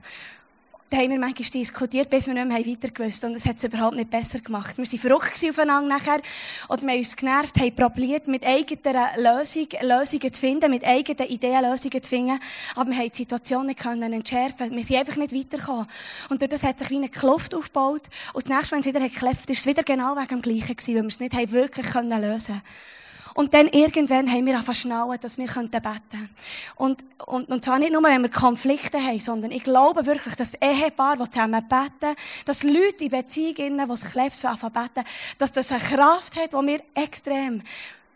da 0.90 0.98
haben 0.98 1.10
wir 1.10 1.20
manchmal 1.20 1.50
diskutiert, 1.50 2.10
bis 2.10 2.28
wir 2.28 2.34
nicht 2.34 2.48
mehr 2.48 2.66
weiter 2.66 2.90
gewusst 2.90 3.24
Und 3.26 3.36
es 3.36 3.46
hat 3.46 3.58
es 3.58 3.66
überhaupt 3.66 3.98
nicht 3.98 4.10
besser 4.10 4.40
gemacht. 4.40 4.78
Wir 4.78 4.86
waren 4.86 5.00
verrückt 5.00 5.46
aufeinander 5.50 5.98
nachher. 5.98 6.22
Oder 6.70 6.82
wir 6.84 6.92
haben 6.92 7.00
uns 7.00 7.16
genervt, 7.16 7.60
haben 7.60 7.76
probiert, 7.76 8.28
mit 8.28 8.46
eigenen 8.46 8.96
Lösungen, 9.18 9.68
Lösungen 9.82 10.34
zu 10.34 10.40
finden, 10.40 10.72
mit 10.72 10.86
eigenen 10.86 11.28
Ideen 11.28 11.62
Lösungen 11.70 12.02
zu 12.02 12.10
finden. 12.10 12.40
Aber 12.76 12.90
wir 12.90 12.98
haben 12.98 13.12
die 13.12 13.18
Situation 13.18 13.66
nicht 13.66 13.80
können 13.80 14.14
entschärfen. 14.14 14.72
Wir 14.72 14.86
sind 14.86 14.96
einfach 14.96 15.18
nicht 15.18 15.36
weitergekommen. 15.36 15.88
Und 16.30 16.42
durch 16.42 16.50
das 16.50 16.64
hat 16.64 16.80
sich 16.80 16.90
wie 16.90 16.98
eine 16.98 17.10
Kluft 17.10 17.54
aufgebaut. 17.54 18.04
Und 18.32 18.50
das 18.50 18.56
nächste, 18.56 18.72
wenn 18.72 18.80
es 18.80 18.86
wieder 18.86 19.00
gekläfft, 19.02 19.50
ist 19.50 19.60
es 19.60 19.66
wieder 19.66 19.84
genau 19.84 20.16
wegen 20.16 20.28
dem 20.28 20.42
Gleichen 20.42 20.76
gewesen, 20.76 20.96
weil 20.96 21.02
wir 21.02 21.08
es 21.10 21.20
nicht 21.20 21.34
haben 21.34 21.52
wirklich 21.52 21.88
können 21.88 22.22
lösen 22.22 22.54
konnten. 22.54 22.97
Und 23.38 23.53
dann 23.53 23.67
irgendwann 23.67 24.32
haben 24.32 24.48
wir 24.48 24.58
einfach 24.58 24.74
schnallen, 24.74 25.20
dass 25.22 25.38
wir 25.38 25.46
beten 25.46 25.70
können. 25.79 26.29
Und, 26.75 27.06
und, 27.27 27.48
und 27.50 27.63
zwar 27.63 27.77
nicht 27.77 27.91
nur, 27.91 28.01
wenn 28.01 28.24
wir 28.24 28.29
Konflikte 28.32 28.98
haben, 28.98 29.20
sondern 29.20 29.51
ich 29.51 29.62
glaube 29.62 30.08
wirklich, 30.08 30.34
dass 30.34 30.56
Ehepaare, 30.56 31.20
die 31.20 31.29
zusammen 31.29 31.63
beten, 31.67 32.15
dass 32.46 32.63
Leute 32.63 33.03
in 33.03 33.12
Beziehungen, 33.12 33.86
die 33.86 33.94
es 33.94 34.06
kläfft, 34.06 34.39
für 34.39 34.70
beten, 34.72 35.03
dass 35.38 35.51
das 35.51 35.72
eine 35.72 35.82
Kraft 35.82 36.36
hat, 36.36 36.53
die 36.53 36.67
wir 36.67 36.82
extrem 36.96 37.62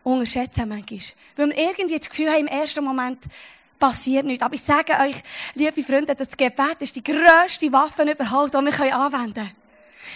unterschätzen 0.01 0.67
manchmal. 0.67 0.99
Weil 1.35 1.49
wir 1.49 1.57
irgendwie 1.69 1.99
das 1.99 2.09
Gefühl 2.09 2.31
haben, 2.31 2.39
im 2.39 2.47
ersten 2.47 2.83
Moment, 2.83 3.19
passiert 3.77 4.25
nichts. 4.25 4.43
Aber 4.43 4.55
ich 4.55 4.63
sage 4.63 4.93
euch, 4.93 5.17
liebe 5.53 5.83
Freunde, 5.83 6.15
das 6.15 6.35
Gebet 6.35 6.77
ist 6.79 6.95
die 6.95 7.03
grösste 7.03 7.71
Waffe 7.71 8.09
überhaupt, 8.09 8.55
die 8.55 8.57
wir 8.57 8.95
anwenden 8.95 9.33
können. 9.35 9.60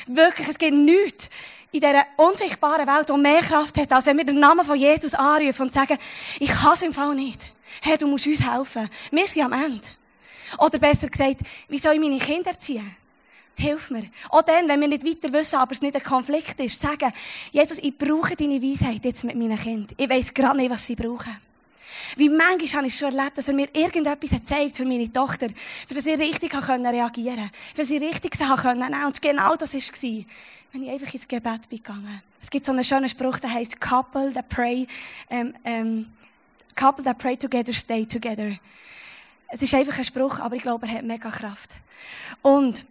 Wirklich, 0.08 0.48
es 0.48 0.58
gibt 0.58 0.74
nichts 0.74 1.30
in 1.72 1.82
dieser 1.82 2.06
unsichtbaren 2.18 2.88
Welt, 2.88 3.10
die 3.10 3.18
mehr 3.18 3.42
Kraft 3.42 3.77
hat, 3.77 3.92
als 3.92 4.06
wenn 4.06 4.18
wir 4.18 4.25
den 4.25 4.39
Namen 4.39 4.65
von 4.65 4.77
Jesus 4.77 5.13
anrufen 5.13 5.63
und 5.63 5.74
sagen, 5.74 5.98
ich 6.39 6.50
kann 6.50 6.74
es 6.74 6.84
im 6.84 6.94
Fall 6.94 7.15
nicht. 7.15 7.42
Herr, 7.82 7.98
du 7.98 8.08
musst 8.08 8.27
uns 8.27 8.50
helfen. 8.50 8.89
Wir 9.12 9.27
sind 9.27 9.44
am 9.44 9.54
Ende. 9.54 9.82
Oder 10.58 10.80
besser 10.80 11.10
gesagt, 11.10 11.42
wie 11.68 11.80
soll 11.80 11.94
ich 11.94 12.00
meine 12.00 12.20
Kinder 12.20 12.51
erziehen? 12.51 12.96
Hilf 13.58 13.89
mir. 13.89 14.10
Auch 14.30 14.42
dann, 14.42 14.68
wenn 14.68 14.82
wir 14.82 14.88
nicht 14.88 15.06
weiter 15.06 15.32
wissen, 15.34 15.58
aber 15.58 15.72
es 15.72 15.82
nicht 15.82 15.96
ein 15.96 16.04
Konflikt 16.04 16.60
ist, 16.60 16.82
sagen, 16.82 17.12
Jesus, 17.51 17.80
ich 17.80 17.98
brauche 17.98 18.36
deine 18.36 18.62
Weisheit 18.62 19.04
jetzt 19.04 19.24
mit 19.24 19.36
meinen 19.36 19.58
Kindern. 19.58 19.96
Ich 19.98 20.10
weiss 20.10 20.34
gerade 20.34 20.58
nicht, 20.58 20.70
was 20.70 20.86
sie 20.86 20.96
brauchen. 20.96 21.36
Wie 22.15 22.29
manchmal 22.29 22.79
habe 22.79 22.88
ich 22.88 22.97
schon 22.97 23.15
erlebt, 23.15 23.38
dass 23.38 23.47
er 23.47 23.53
mir 23.53 23.67
irgendetwas 23.74 24.29
gezeigt 24.29 24.77
für 24.77 24.85
meine 24.85 25.12
Tochter, 25.12 25.47
für 25.88 25.93
das 25.93 26.05
ich 26.05 26.19
richtig 26.19 26.53
reagieren 26.53 27.12
konnte, 27.12 27.51
für 27.74 27.81
das 27.81 27.89
ich 27.89 28.01
richtig 28.01 28.35
sagen 28.35 28.62
konnte. 28.62 29.05
Und 29.05 29.21
genau 29.21 29.55
das 29.55 29.74
war 29.74 30.25
wenn 30.75 30.83
ich 30.83 30.89
einfach 30.89 31.13
ins 31.13 31.27
Gebet 31.27 31.69
gegangen. 31.69 32.21
Es 32.41 32.50
gibt 32.50 32.65
so 32.65 32.74
einen 32.74 32.83
schönen 32.83 33.07
Spruch, 33.07 33.39
der 33.39 33.50
heißt 33.50 33.79
Couple 33.79 34.33
that 34.33 34.50
pray, 34.50 34.85
ähm, 35.29 35.53
ähm, 35.63 36.07
Couple 36.75 37.03
that 37.05 37.17
pray 37.17 37.38
together 37.38 37.71
stay 37.71 38.05
together. 38.05 38.57
Es 39.47 39.62
ist 39.62 39.74
einfach 39.74 39.97
ein 39.97 40.03
Spruch, 40.03 40.39
aber 40.39 40.57
ich 40.57 40.62
glaube, 40.62 40.85
er 40.85 40.95
hat 40.95 41.03
mega 41.03 41.29
Kraft. 41.29 41.75
Und 42.41 42.83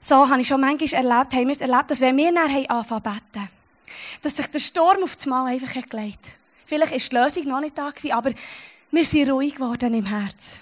so 0.00 0.28
habe 0.28 0.40
ich 0.40 0.48
schon 0.48 0.62
manchmal 0.62 1.04
erlebt, 1.04 1.34
haben 1.34 1.48
wir 1.48 1.60
erlebt, 1.60 1.90
dass 1.90 2.00
wenn 2.00 2.16
wir 2.16 2.32
nachher 2.32 2.70
anfangen 2.70 3.02
beten, 3.02 3.50
dass 4.22 4.36
sich 4.36 4.46
der 4.46 4.58
Sturm 4.58 5.02
auf 5.02 5.14
das 5.14 5.26
Mal 5.26 5.46
einfach 5.46 5.74
gelegt 5.90 6.37
Vielleicht 6.68 6.92
ist 6.92 7.10
die 7.10 7.16
Lösung 7.16 7.44
noch 7.44 7.60
nicht 7.60 7.78
da 7.78 7.88
gewesen, 7.88 8.12
aber 8.12 8.30
wir 8.90 9.04
sind 9.06 9.30
ruhig 9.30 9.54
geworden 9.54 9.94
im 9.94 10.04
Herz. 10.04 10.60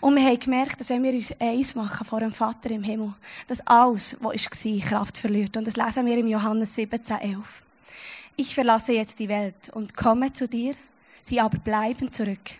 Und 0.00 0.16
wir 0.16 0.24
haben 0.24 0.38
gemerkt, 0.38 0.80
dass 0.80 0.88
wenn 0.88 1.02
wir 1.02 1.12
uns 1.12 1.38
eins 1.38 1.74
machen 1.74 2.06
vor 2.06 2.20
dem 2.20 2.32
Vater 2.32 2.70
im 2.70 2.82
Himmel, 2.82 3.12
dass 3.46 3.60
alles, 3.66 4.16
was 4.22 4.46
war, 4.46 4.88
Kraft 4.88 5.18
verliert. 5.18 5.54
Und 5.58 5.66
das 5.66 5.76
lesen 5.76 6.06
wir 6.06 6.16
im 6.16 6.28
Johannes 6.28 6.74
17, 6.76 7.18
11. 7.18 7.36
Ich 8.36 8.54
verlasse 8.54 8.92
jetzt 8.92 9.18
die 9.18 9.28
Welt 9.28 9.68
und 9.74 9.94
komme 9.94 10.32
zu 10.32 10.48
dir, 10.48 10.74
sie 11.20 11.40
aber 11.40 11.58
bleiben 11.58 12.10
zurück. 12.10 12.50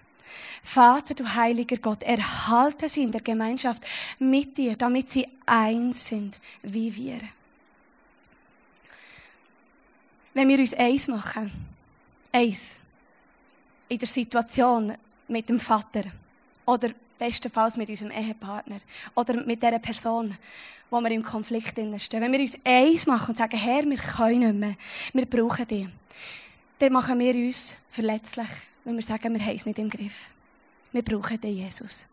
Vater, 0.62 1.14
du 1.14 1.24
heiliger 1.34 1.78
Gott, 1.78 2.02
erhalte 2.02 2.86
sie 2.86 3.04
in 3.04 3.12
der 3.12 3.22
Gemeinschaft 3.22 3.82
mit 4.18 4.58
dir, 4.58 4.76
damit 4.76 5.08
sie 5.08 5.26
eins 5.46 6.06
sind 6.06 6.38
wie 6.62 6.94
wir. 6.94 7.20
Wenn 10.34 10.48
wir 10.48 10.58
uns 10.58 10.74
eins 10.74 11.08
machen, 11.08 11.71
eins, 12.32 12.82
in 13.88 13.98
der 13.98 14.08
Situation 14.08 14.94
mit 15.28 15.48
dem 15.48 15.60
Vater 15.60 16.02
oder 16.64 16.90
bestenfalls 17.18 17.76
mit 17.76 17.88
unserem 17.88 18.10
Ehepartner 18.10 18.80
oder 19.14 19.44
mit 19.44 19.62
der 19.62 19.78
Person, 19.78 20.36
wo 20.90 21.00
wir 21.00 21.10
im 21.10 21.22
Konflikt 21.22 21.78
stehen. 22.00 22.20
Wenn 22.20 22.32
wir 22.32 22.40
uns 22.40 22.58
eins 22.64 23.06
machen 23.06 23.28
und 23.28 23.36
sagen, 23.36 23.56
Herr, 23.56 23.84
wir 23.84 23.98
können 23.98 24.40
nicht 24.40 24.54
mehr, 24.54 24.76
wir 25.12 25.26
brauchen 25.26 25.66
dich, 25.66 25.88
dann 26.78 26.92
machen 26.92 27.18
wir 27.18 27.34
uns 27.34 27.76
verletzlich, 27.90 28.48
wenn 28.84 28.96
wir 28.96 29.02
sagen, 29.02 29.32
wir 29.34 29.44
haben 29.44 29.56
es 29.56 29.66
nicht 29.66 29.78
im 29.78 29.88
Griff. 29.88 30.30
Wir 30.90 31.02
brauchen 31.02 31.40
dich, 31.40 31.58
Jesus. 31.58 32.08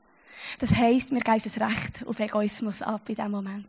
Das 0.59 0.75
heisst, 0.75 1.11
wir 1.11 1.21
geben 1.21 1.41
das 1.43 1.59
Recht 1.59 2.05
auf 2.05 2.19
Egoismus 2.19 2.81
ab 2.81 3.01
in 3.09 3.15
diesem 3.15 3.31
Moment. 3.31 3.67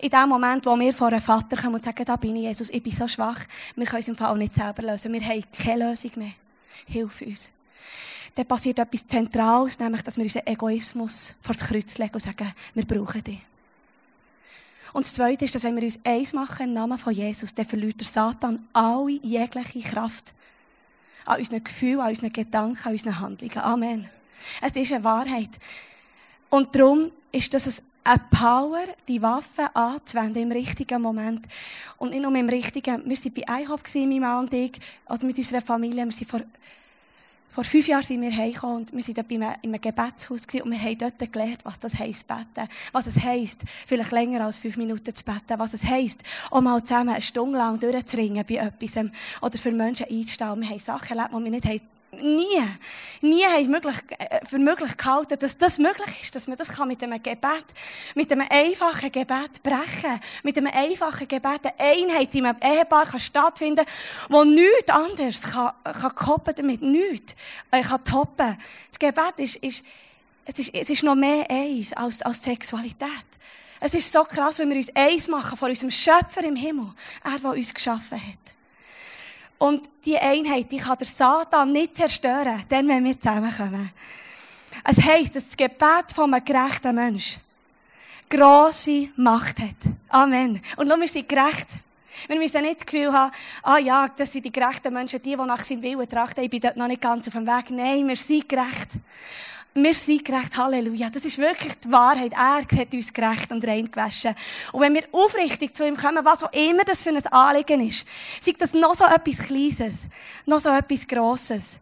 In 0.00 0.10
dem 0.10 0.28
Moment, 0.28 0.66
wo 0.66 0.78
wir 0.78 0.92
vor 0.92 1.08
einem 1.08 1.20
Vater 1.20 1.56
kommen 1.56 1.76
und 1.76 1.84
sagen, 1.84 2.04
da 2.04 2.16
bin 2.16 2.36
ich, 2.36 2.42
Jesus, 2.42 2.70
ich 2.70 2.82
bin 2.82 2.92
so 2.92 3.06
schwach, 3.06 3.40
wir 3.76 3.86
können 3.86 4.00
es 4.00 4.08
im 4.08 4.16
Fall 4.16 4.36
nicht 4.38 4.54
selber 4.54 4.82
lösen. 4.82 5.12
Wir 5.12 5.20
haben 5.20 5.44
keine 5.52 5.88
Lösung 5.88 6.10
mehr. 6.16 6.32
Hilf 6.86 7.20
uns 7.22 7.58
dann 8.38 8.46
passiert 8.46 8.78
etwas 8.78 9.04
Zentrales, 9.04 9.80
nämlich, 9.80 10.02
dass 10.02 10.16
wir 10.16 10.22
unseren 10.22 10.46
Egoismus 10.46 11.34
vor 11.42 11.56
das 11.56 11.66
Kreuz 11.66 11.98
legen 11.98 12.14
und 12.14 12.20
sagen, 12.20 12.52
wir 12.72 12.86
brauchen 12.86 13.24
dich. 13.24 13.40
Und 14.92 15.04
das 15.04 15.14
Zweite 15.14 15.44
ist, 15.44 15.56
dass 15.56 15.64
wenn 15.64 15.74
wir 15.74 15.82
uns 15.82 15.98
eins 16.04 16.32
machen 16.32 16.68
im 16.68 16.72
Namen 16.72 16.98
von 16.98 17.12
Jesus, 17.12 17.52
dann 17.52 17.66
verliert 17.66 18.00
der 18.00 18.06
Satan 18.06 18.66
alle 18.72 19.10
jegliche 19.10 19.80
Kraft 19.80 20.34
an 21.24 21.40
unseren 21.40 21.64
Gefühlen, 21.64 22.00
an 22.00 22.10
unseren 22.10 22.32
Gedanken, 22.32 22.86
an 22.86 22.92
unseren 22.92 23.18
Handlungen. 23.18 23.58
Amen. 23.58 24.08
Es 24.62 24.76
ist 24.76 24.92
eine 24.92 25.02
Wahrheit. 25.02 25.50
Und 26.48 26.74
darum 26.76 27.10
ist 27.32 27.52
das 27.52 27.82
eine 28.08 28.20
Power, 28.30 28.84
die 29.06 29.20
Waffe 29.20 29.74
anzuwenden 29.74 30.44
im 30.44 30.52
richtigen 30.52 31.02
Moment. 31.02 31.46
Und 31.98 32.10
nicht 32.10 32.22
nur 32.22 32.34
im 32.34 32.48
richtigen, 32.48 33.02
wir 33.04 33.16
waren 33.16 33.34
bei 33.34 33.62
IHOP, 33.62 33.82
mein 33.94 34.20
Mann 34.20 34.38
und 34.44 34.54
ich, 34.54 34.80
also 35.04 35.26
mit 35.26 35.36
unserer 35.36 35.60
Familie, 35.60 36.04
wir 36.04 36.12
sind 36.12 36.30
vor 36.30 36.40
vor 37.50 37.64
fünf 37.64 37.88
Jahren 37.88 38.02
sind 38.02 38.20
wir 38.20 38.30
heimgekommen 38.30 38.76
und 38.76 38.92
wir 38.92 39.02
sind 39.02 39.16
dort 39.16 39.32
in 39.32 39.42
einem 39.42 39.80
Gebetshaus 39.80 40.46
gewesen 40.46 40.64
und 40.64 40.70
wir 40.70 40.80
haben 40.80 40.98
dort 40.98 41.32
gelernt, 41.32 41.64
was 41.64 41.78
das 41.78 41.98
heisst, 41.98 42.28
beten. 42.28 42.68
Was 42.92 43.06
es 43.06 43.20
heisst, 43.24 43.64
vielleicht 43.86 44.12
länger 44.12 44.44
als 44.44 44.58
fünf 44.58 44.76
Minuten 44.76 45.14
zu 45.14 45.24
beten. 45.24 45.58
Was 45.58 45.72
es 45.72 45.82
heisst, 45.82 46.22
um 46.50 46.64
mal 46.64 46.82
zusammen 46.82 47.08
eine 47.08 47.22
Stunde 47.22 47.58
lang 47.58 47.80
durchzuringen 47.80 48.44
bei 48.46 48.56
etwas 48.56 49.04
oder 49.40 49.58
für 49.58 49.72
Menschen 49.72 50.06
einzustehen. 50.08 50.60
Wir 50.60 50.68
haben 50.68 50.78
Sachen 50.78 51.18
erlebt, 51.18 51.34
die 51.34 51.44
wir 51.44 51.50
nicht 51.50 51.64
haben 51.64 51.97
nie, 52.22 52.62
nie 53.20 53.44
haben 53.44 53.70
möglich, 53.70 53.96
äh, 54.18 54.44
für 54.46 54.58
möglich 54.58 54.96
gehalten, 54.96 55.38
dass 55.38 55.58
das 55.58 55.78
möglich 55.78 56.22
ist, 56.22 56.34
dass 56.34 56.46
man 56.46 56.56
das 56.56 56.68
kann 56.68 56.88
mit 56.88 57.02
einem 57.02 57.22
Gebet, 57.22 57.64
mit 58.14 58.30
einem 58.32 58.46
einfachen 58.48 59.10
Gebet 59.12 59.62
brechen, 59.62 60.20
mit 60.42 60.56
einem 60.56 60.72
einfachen 60.72 61.28
Gebet 61.28 61.60
eine 61.64 61.74
Einheit 61.78 62.34
in 62.34 62.46
einem 62.46 62.58
Ehepaar 62.62 63.06
kann 63.06 63.20
stattfinden, 63.20 63.84
wo 64.28 64.44
nichts 64.44 64.90
anderes 64.90 65.42
kann, 65.42 65.72
kann 65.84 66.14
koppeln 66.14 66.56
damit, 66.56 66.82
nichts, 66.82 67.36
äh, 67.70 67.82
kann 67.82 68.04
toppen. 68.04 68.58
Das 68.90 68.98
Gebet 68.98 69.38
ist, 69.38 69.56
ist, 69.56 69.84
es 70.44 70.58
ist, 70.58 70.74
es 70.74 70.90
ist 70.90 71.02
noch 71.02 71.14
mehr 71.14 71.48
eins 71.50 71.92
als, 71.92 72.22
als 72.22 72.42
Sexualität. 72.42 73.08
Es 73.80 73.94
ist 73.94 74.12
so 74.12 74.24
krass, 74.24 74.58
wenn 74.58 74.70
wir 74.70 74.76
uns 74.76 74.94
eins 74.94 75.28
machen 75.28 75.56
vor 75.56 75.68
unserem 75.68 75.90
Schöpfer 75.90 76.42
im 76.44 76.56
Himmel, 76.56 76.92
er, 77.22 77.38
der 77.38 77.50
uns 77.50 77.72
geschaffen 77.72 78.18
hat. 78.18 78.57
Und 79.58 79.88
die 80.04 80.16
Einheit, 80.16 80.70
die 80.70 80.78
kann 80.78 80.98
der 80.98 81.06
Satan 81.06 81.72
nicht 81.72 81.96
zerstören, 81.96 82.62
dann, 82.68 82.88
wenn 82.88 83.04
wir 83.04 83.18
zusammenkommen. 83.18 83.90
Es 84.84 85.04
heisst, 85.04 85.34
dass 85.36 85.46
das 85.46 85.56
Gebet 85.56 86.12
von 86.14 86.32
einem 86.32 86.44
gerechten 86.44 86.94
Mensch 86.94 87.38
grosse 88.28 89.08
Macht 89.16 89.58
hat. 89.58 89.76
Amen. 90.08 90.60
Und 90.76 90.88
schau, 90.88 91.00
wir 91.00 91.08
sind 91.08 91.28
gerecht. 91.28 91.66
Wir 92.26 92.36
müssen 92.36 92.62
nicht 92.62 92.80
das 92.80 92.86
Gefühl 92.86 93.12
haben, 93.12 93.32
ah 93.62 93.78
ja, 93.78 94.08
das 94.08 94.32
sind 94.32 94.44
die 94.44 94.52
gerechten 94.52 94.92
Menschen, 94.92 95.22
die, 95.22 95.36
die 95.36 95.36
nach 95.36 95.62
seinem 95.62 95.82
Willen 95.82 96.08
trachten. 96.08 96.42
Ich 96.42 96.50
bin 96.50 96.60
dort 96.60 96.76
noch 96.76 96.88
nicht 96.88 97.00
ganz 97.00 97.26
auf 97.28 97.32
dem 97.32 97.46
Weg. 97.46 97.70
Nein, 97.70 98.08
wir 98.08 98.16
sind 98.16 98.48
gerecht. 98.48 98.88
Wir 99.80 99.94
sind 99.94 100.24
gerecht. 100.24 100.56
Halleluja. 100.56 101.08
Das 101.08 101.24
ist 101.24 101.38
wirklich 101.38 101.72
die 101.84 101.90
Wahrheit. 101.92 102.32
Er 102.32 102.62
hat 102.62 102.92
uns 102.92 103.12
gerecht 103.12 103.52
und 103.52 103.64
rein 103.64 103.90
gewaschen. 103.90 104.34
Und 104.72 104.80
wenn 104.80 104.94
wir 104.94 105.04
aufrichtig 105.12 105.74
zu 105.74 105.86
ihm 105.86 105.96
kommen, 105.96 106.24
was 106.24 106.42
auch 106.42 106.52
immer 106.52 106.84
das 106.84 107.02
für 107.02 107.10
ein 107.10 107.26
Anliegen 107.28 107.86
ist, 107.86 108.06
sei 108.40 108.54
das 108.58 108.72
noch 108.72 108.94
so 108.94 109.04
etwas 109.04 109.46
Kleines, 109.46 109.94
noch 110.46 110.58
so 110.58 110.70
etwas 110.70 111.06
Grosses. 111.06 111.78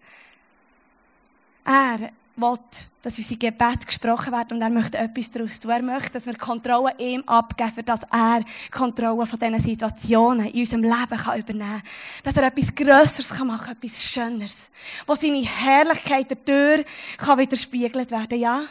Er 1.64 2.10
will, 2.36 2.58
dass 3.06 3.18
unsere 3.18 3.38
Gebet 3.38 3.86
gesprochen 3.86 4.32
werden 4.32 4.54
und 4.54 4.62
er 4.62 4.68
möchte 4.68 4.98
etwas 4.98 5.30
daraus 5.30 5.60
tun. 5.60 5.70
Er 5.70 5.80
möchte, 5.82 6.10
dass 6.10 6.26
wir 6.26 6.34
Kontrolle 6.34 6.92
ihm 6.98 7.22
abgeben, 7.24 7.70
für 7.70 7.84
dass 7.84 8.00
er 8.10 8.40
Kontrolle 8.72 9.24
von 9.26 9.38
diesen 9.38 9.62
Situationen 9.62 10.46
in 10.46 10.58
unserem 10.58 10.82
Leben 10.82 11.16
kann 11.16 11.38
übernehmen 11.38 11.70
kann. 11.70 11.82
Dass 12.24 12.36
er 12.36 12.48
etwas 12.48 12.74
Grösseres 12.74 13.30
kann 13.30 13.46
machen, 13.46 13.76
etwas 13.80 14.02
Schöneres. 14.02 14.70
Wo 15.06 15.14
seine 15.14 15.38
Herrlichkeit 15.38 16.26
dadurch 16.30 16.84
kann 17.16 17.38
widerspiegelt 17.38 18.10
werden, 18.10 18.40
ja? 18.40 18.62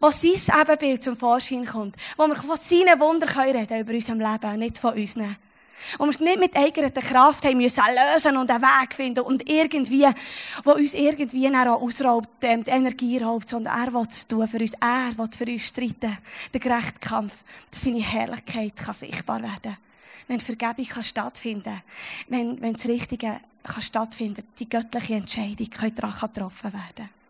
Wo 0.00 0.10
sein 0.10 0.60
Ebenbild 0.60 1.00
zum 1.04 1.16
Vorschein 1.16 1.64
kommt. 1.64 1.94
Wo 2.16 2.26
wir 2.26 2.34
von 2.34 2.56
seinen 2.56 2.98
Wundern 2.98 3.28
reden 3.28 3.78
über 3.78 3.92
unserem 3.92 4.18
Leben, 4.18 4.58
nicht 4.58 4.78
von 4.80 4.94
unseren. 4.94 5.36
Und 5.98 6.06
wir 6.06 6.10
es 6.10 6.20
nicht 6.20 6.38
mit 6.38 6.56
eigener 6.56 6.90
Kraft 6.90 7.44
haben 7.44 7.56
müssen 7.56 7.82
lösen 8.14 8.36
und 8.36 8.50
einen 8.50 8.62
Weg 8.62 8.94
finden 8.94 9.20
und 9.20 9.48
irgendwie, 9.48 10.06
wo 10.64 10.72
uns 10.72 10.94
irgendwie 10.94 11.48
auch 11.48 11.82
ausraubt, 11.82 12.28
ähm, 12.42 12.64
die 12.64 12.70
Energie 12.70 13.18
raubt, 13.18 13.48
sondern 13.48 13.78
er 13.78 13.92
will 13.92 14.06
es 14.08 14.26
tun 14.28 14.46
für 14.48 14.58
uns. 14.58 14.72
Er 14.80 15.16
will 15.16 15.28
für 15.36 15.44
uns 15.44 15.66
streiten. 15.66 16.16
Der 16.52 16.60
gerechte 16.60 17.00
Kampf. 17.00 17.32
Dass 17.70 17.82
seine 17.82 18.00
Herrlichkeit 18.00 18.76
kann 18.76 18.94
sichtbar 18.94 19.42
werden. 19.42 19.76
Wenn 20.28 20.40
Vergebung 20.40 20.86
kann 20.86 21.04
stattfinden 21.04 21.82
wenn, 22.28 22.60
wenn 22.60 22.74
das 22.74 22.86
Richtige 22.86 23.40
kann 23.62 23.82
stattfinden 23.82 24.44
die 24.58 24.68
göttliche 24.68 25.14
Entscheidung 25.14 25.70
kann 25.70 25.94
getroffen 25.94 26.72
werden. 26.72 27.21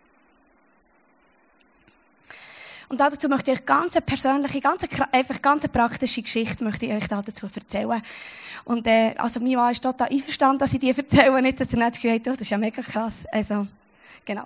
Und 2.92 2.98
dazu 2.98 3.26
möchte 3.26 3.50
ich 3.50 3.58
euch 3.58 3.64
ganz 3.64 3.96
eine 3.96 4.04
persönliche, 4.04 4.60
ganz 4.60 4.84
eine, 4.84 5.14
einfach 5.14 5.40
ganz 5.40 5.64
eine 5.64 5.72
praktische 5.72 6.20
Geschichte 6.20 6.62
möchte 6.62 6.84
ich 6.84 6.92
euch 6.92 7.08
dazu 7.08 7.46
erzählen. 7.46 8.02
Und, 8.64 8.86
äh, 8.86 9.14
also, 9.16 9.40
mein 9.40 9.54
Mann 9.54 9.72
ist 9.72 9.82
total 9.82 10.10
einverstanden, 10.10 10.58
dass 10.58 10.74
ich 10.74 10.78
die 10.78 10.90
erzähle, 10.90 11.40
nicht, 11.40 11.58
dass 11.58 11.72
er 11.72 11.78
nicht 11.78 11.92
das 11.92 12.02
Gefühl 12.02 12.12
hat, 12.12 12.28
oh, 12.28 12.32
das 12.32 12.42
ist 12.42 12.50
ja 12.50 12.58
mega 12.58 12.82
krass. 12.82 13.14
Also, 13.32 13.66
genau. 14.26 14.44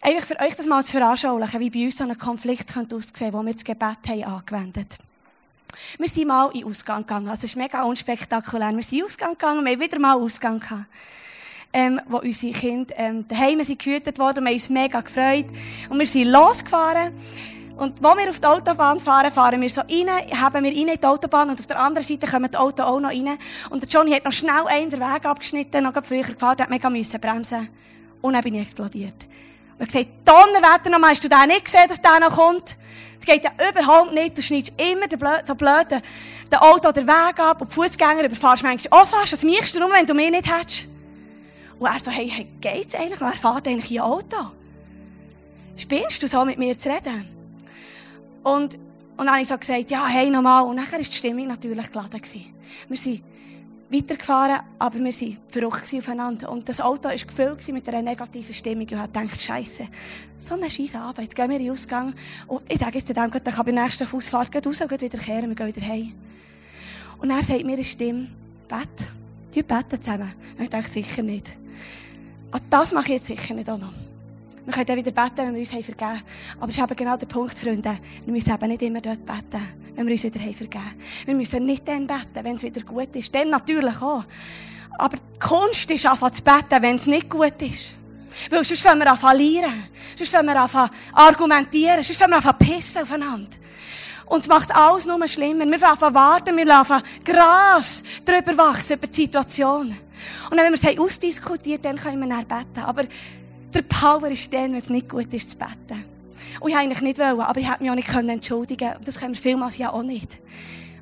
Einfach 0.00 0.26
für 0.26 0.40
euch 0.40 0.56
das 0.56 0.64
mal 0.64 0.82
zu 0.82 0.92
veranschaulichen, 0.92 1.60
wie 1.60 1.68
bei 1.68 1.84
uns 1.84 1.98
so 1.98 2.04
ein 2.04 2.16
Konflikt 2.16 2.72
könnte 2.72 2.96
aussehen, 2.96 3.34
wo 3.34 3.42
wir 3.42 3.52
das 3.52 3.62
Gebet 3.62 3.98
haben 4.08 4.24
angewendet. 4.24 4.96
Wir 5.98 6.08
sind 6.08 6.28
mal 6.28 6.48
in 6.54 6.64
Ausgang 6.64 7.02
gegangen. 7.02 7.28
Also, 7.28 7.40
es 7.40 7.50
ist 7.50 7.56
mega 7.56 7.82
unspektakulär. 7.82 8.72
Wir 8.74 8.82
sind 8.82 9.00
in 9.00 9.04
Ausgang 9.04 9.32
gegangen 9.32 9.58
und 9.58 9.66
wir 9.66 9.72
haben 9.72 9.80
wieder 9.82 9.98
mal 9.98 10.16
Ausgang 10.16 10.60
gehabt 10.60 10.86
ähm, 11.72 12.00
wo 12.08 12.18
unsere 12.18 12.52
Kinder 12.52 12.94
ähm, 12.96 13.26
daheim 13.28 13.62
sind 13.62 13.78
gehütet 13.78 14.18
worden. 14.18 14.44
Wir 14.44 14.50
haben 14.50 14.54
uns 14.54 14.70
mega 14.70 15.00
gefreut. 15.00 15.46
Und 15.88 15.98
wir 15.98 16.06
sind 16.06 16.28
losgefahren. 16.28 17.12
Und 17.78 18.02
wo 18.02 18.08
wir 18.16 18.28
auf 18.28 18.40
die 18.40 18.46
Autobahn 18.46 18.98
fahren, 18.98 19.30
fahren 19.30 19.60
wir 19.60 19.70
so 19.70 19.82
rein, 19.82 20.08
haben 20.40 20.64
wir 20.64 20.72
rein 20.72 20.88
in 20.88 21.00
die 21.00 21.06
Autobahn 21.06 21.48
und 21.48 21.60
auf 21.60 21.66
der 21.66 21.78
anderen 21.78 22.04
Seite 22.04 22.26
kommen 22.26 22.50
die 22.50 22.56
Autos 22.56 22.84
auch 22.84 22.98
noch 22.98 23.10
rein. 23.10 23.38
Und 23.70 23.82
der 23.84 23.88
Johnny 23.88 24.10
hat 24.10 24.24
noch 24.24 24.32
schnell 24.32 24.66
einen 24.66 24.90
den 24.90 24.98
Weg 24.98 25.24
abgeschnitten, 25.24 25.84
noch 25.84 25.92
früher 26.04 26.24
gefahren, 26.24 26.58
hat 26.60 26.70
mega 26.70 26.90
müssen 26.90 27.20
bremsen. 27.20 27.68
Und 28.20 28.32
dann 28.32 28.42
bin 28.42 28.56
ich 28.56 28.62
explodiert. 28.62 29.14
Und 29.78 29.82
hat 29.82 29.92
gesagt, 29.92 30.08
Donnerwetter 30.24 30.90
nochmal, 30.90 31.10
hast 31.10 31.22
du 31.22 31.28
den 31.28 31.46
nicht 31.46 31.66
gesehen, 31.66 31.86
dass 31.86 32.02
der 32.02 32.18
noch 32.18 32.34
kommt? 32.34 32.76
Es 33.20 33.24
geht 33.24 33.44
ja 33.44 33.50
überhaupt 33.70 34.12
nicht. 34.12 34.36
Du 34.36 34.42
schneidest 34.42 34.72
immer 34.80 35.06
den 35.06 35.18
blöd, 35.20 35.46
so 35.46 35.54
blöd 35.54 35.86
den 36.50 36.58
Auto 36.58 36.90
den 36.90 37.06
Weg 37.06 37.38
ab 37.38 37.60
und 37.60 37.70
die 37.70 37.74
Fußgänger 37.74 38.24
überfahrst 38.24 38.64
manchmal 38.64 39.02
auch 39.02 39.06
fast. 39.06 39.34
Das 39.34 39.44
mischst 39.44 39.76
du 39.76 39.78
nur, 39.78 39.92
wenn 39.92 40.04
du 40.04 40.14
mich 40.14 40.32
nicht 40.32 40.52
hättest. 40.52 40.88
Und 41.78 41.86
er 41.86 42.00
so, 42.00 42.10
hey, 42.10 42.28
hey 42.28 42.48
geht's 42.60 42.94
eigentlich 42.94 43.20
noch? 43.20 43.28
Er 43.28 43.36
fährt 43.36 43.68
eigentlich 43.68 43.92
in 43.92 44.00
Auto. 44.00 44.36
Spinnst 45.76 46.22
du 46.22 46.26
so 46.26 46.44
mit 46.44 46.58
mir 46.58 46.78
zu 46.78 46.88
reden? 46.88 47.28
Und, 48.42 48.74
und 48.74 49.18
dann 49.18 49.30
habe 49.30 49.42
ich 49.42 49.48
so 49.48 49.56
gesagt, 49.56 49.90
ja, 49.90 50.06
hey, 50.06 50.30
nochmal. 50.30 50.64
Und 50.64 50.76
nachher 50.76 50.92
war 50.92 50.98
die 50.98 51.04
Stimmung 51.04 51.46
natürlich 51.46 51.90
geladen. 51.92 52.20
Wir 52.88 52.96
sind 52.96 53.22
weitergefahren, 53.90 54.60
aber 54.78 54.94
wir 54.96 55.04
waren 55.04 55.36
verrückt 55.48 55.94
aufeinander. 55.94 56.50
Und 56.50 56.68
das 56.68 56.80
Auto 56.80 57.08
war 57.08 57.14
gefüllt 57.14 57.68
mit 57.68 57.88
einer 57.88 58.02
negativen 58.02 58.52
Stimmung. 58.52 58.82
Und 58.82 58.92
ich 58.92 58.98
gedacht, 58.98 59.40
Scheiße, 59.40 59.88
so 60.38 60.54
eine 60.54 60.68
scheisse 60.68 60.98
Arbeit. 60.98 61.24
Jetzt 61.24 61.36
gehen 61.36 61.48
wir 61.48 61.56
in 61.56 61.64
den 61.64 61.72
Ausgang. 61.72 62.14
Und 62.46 62.62
ich 62.68 62.78
sage 62.78 62.98
jetzt 62.98 63.08
dem, 63.08 63.14
dann 63.14 63.30
kann 63.30 63.64
bei 63.64 63.72
der 63.72 63.84
nächsten 63.84 64.08
Ausfahrt 64.12 64.54
raus 64.54 64.80
und 64.80 64.90
wieder 64.90 65.18
kehren. 65.18 65.48
Wir 65.48 65.54
gehen 65.54 65.74
wieder 65.74 65.86
heim. 65.86 66.14
Und 67.18 67.30
er 67.30 67.42
sagt 67.42 67.64
mir 67.64 67.74
eine 67.74 67.84
Stimme, 67.84 68.28
Bett. 68.68 69.17
Die 69.54 69.62
beten 69.62 70.00
zusammen. 70.00 70.32
Ich 70.58 70.68
denke, 70.68 70.88
sicher 70.88 71.22
nicht. 71.22 71.48
Und 72.52 72.62
das 72.70 72.92
mache 72.92 73.06
ich 73.06 73.12
jetzt 73.14 73.26
sicher 73.26 73.54
nicht 73.54 73.68
auch 73.68 73.78
noch. 73.78 73.92
Wir 74.64 74.74
können 74.74 74.86
dann 74.86 74.96
wieder 74.98 75.12
beten, 75.12 75.38
wenn 75.38 75.54
wir 75.54 75.60
uns 75.60 75.72
haben 75.72 75.82
vergeben 75.82 76.22
Aber 76.60 76.68
es 76.68 76.76
ist 76.76 76.84
eben 76.84 76.96
genau 76.96 77.16
der 77.16 77.26
Punkt, 77.26 77.58
Freunde. 77.58 77.96
Wir 78.24 78.32
müssen 78.32 78.52
eben 78.52 78.68
nicht 78.68 78.82
immer 78.82 79.00
dort 79.00 79.24
beten, 79.24 79.62
wenn 79.94 80.06
wir 80.06 80.12
uns 80.12 80.24
wieder 80.24 80.40
haben 80.40 80.54
vergeben 80.54 80.94
Wir 81.24 81.34
müssen 81.34 81.64
nicht 81.64 81.88
dann 81.88 82.06
beten, 82.06 82.42
wenn 82.42 82.56
es 82.56 82.62
wieder 82.62 82.82
gut 82.82 83.16
ist. 83.16 83.34
Dann 83.34 83.48
natürlich 83.48 83.96
auch. 84.02 84.24
Aber 84.98 85.16
die 85.16 85.38
Kunst 85.38 85.90
ist 85.90 86.04
einfach 86.04 86.30
zu 86.32 86.42
beten, 86.42 86.82
wenn 86.82 86.96
es 86.96 87.06
nicht 87.06 87.30
gut 87.30 87.62
ist. 87.62 87.94
Weil 88.50 88.64
sonst 88.64 88.82
fangen 88.82 89.00
wir 89.00 89.10
an 89.10 89.16
verlieren. 89.16 89.88
Sonst 90.16 90.30
fangen 90.30 90.48
wir 90.48 90.60
an 90.60 90.90
argumentieren. 91.12 92.02
Sonst 92.02 92.18
fangen 92.18 92.32
wir 92.32 92.46
an 92.46 92.58
pissen 92.58 93.02
aufeinander. 93.02 93.56
Und 94.28 94.40
es 94.40 94.48
macht 94.48 94.74
alles 94.74 95.06
nur 95.06 95.26
schlimmer. 95.26 95.64
Wir 95.66 95.78
lassen 95.78 96.14
warten, 96.14 96.56
wir 96.56 96.64
lassen 96.64 97.02
Gras 97.24 98.02
drüber 98.24 98.56
wachsen 98.56 98.96
über 98.96 99.06
die 99.06 99.14
Situation. 99.14 99.88
Und 100.50 100.56
dann, 100.56 100.66
wenn 100.66 100.80
wir 100.80 100.90
es 100.90 100.98
ausdiskutiert 100.98 101.84
dann 101.84 101.96
können 101.96 102.20
wir 102.20 102.28
dann 102.28 102.46
beten. 102.46 102.84
Aber 102.84 103.04
der 103.72 103.82
Power 103.82 104.28
ist 104.28 104.52
dann, 104.52 104.72
wenn 104.72 104.78
es 104.78 104.90
nicht 104.90 105.08
gut 105.08 105.32
ist, 105.32 105.50
zu 105.50 105.56
beten. 105.58 106.04
Und 106.60 106.70
ich 106.70 106.76
eigentlich 106.76 107.00
nicht 107.02 107.18
wollen, 107.18 107.40
aber 107.40 107.60
ich 107.60 107.70
hätte 107.70 107.82
mich 107.82 107.90
auch 107.90 107.94
nicht 107.94 108.08
entschuldigen 108.08 108.88
können. 108.90 109.04
Das 109.04 109.18
können 109.18 109.34
wir 109.34 109.40
vielmals 109.40 109.78
ja 109.78 109.92
auch 109.92 110.02
nicht. 110.02 110.38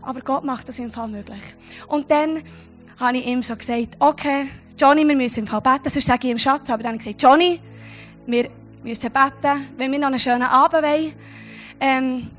Aber 0.03 0.21
Gott 0.21 0.45
macht 0.45 0.69
das 0.69 0.79
im 0.79 0.91
Fall 0.91 1.09
möglich. 1.09 1.43
Und 1.89 2.11
dann 2.11 2.43
habe 2.99 3.19
ich 3.19 3.27
ihm 3.27 3.43
so 3.43 3.57
gesagt, 3.57 3.97
okay, 3.99 4.49
Johnny, 4.79 5.07
wir 5.07 5.17
müssen 5.17 5.41
im 5.41 5.47
Fall 5.47 5.61
beten. 5.61 5.89
Sonst 5.89 6.07
sage 6.07 6.27
ich 6.27 6.33
ihm 6.33 6.39
Schatz. 6.39 6.69
Aber 6.71 6.83
dann 6.83 6.93
habe 6.93 6.97
ich 6.97 7.17
gesagt, 7.17 7.23
Johnny, 7.23 7.61
wir 8.27 8.49
müssen 8.83 9.11
beten, 9.11 9.67
wenn 9.77 9.91
wir 9.91 9.99
noch 9.99 10.09
einen 10.09 10.19
schönen 10.19 10.43
Abend 10.43 10.83
wollen. 10.83 11.13
Ähm, 11.81 12.31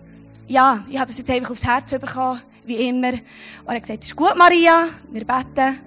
ja, 0.48 0.84
ich 0.90 0.98
habe 0.98 1.08
das 1.08 1.18
jetzt 1.18 1.30
einfach 1.30 1.52
aufs 1.52 1.66
Herz 1.66 1.92
bekommen, 1.92 2.42
wie 2.66 2.88
immer. 2.88 3.14
Und 3.14 3.22
er 3.68 3.76
hat 3.76 3.82
gesagt, 3.82 4.04
ist 4.04 4.16
gut, 4.16 4.36
Maria, 4.38 4.88
wir 5.12 5.26
beten. 5.26 5.80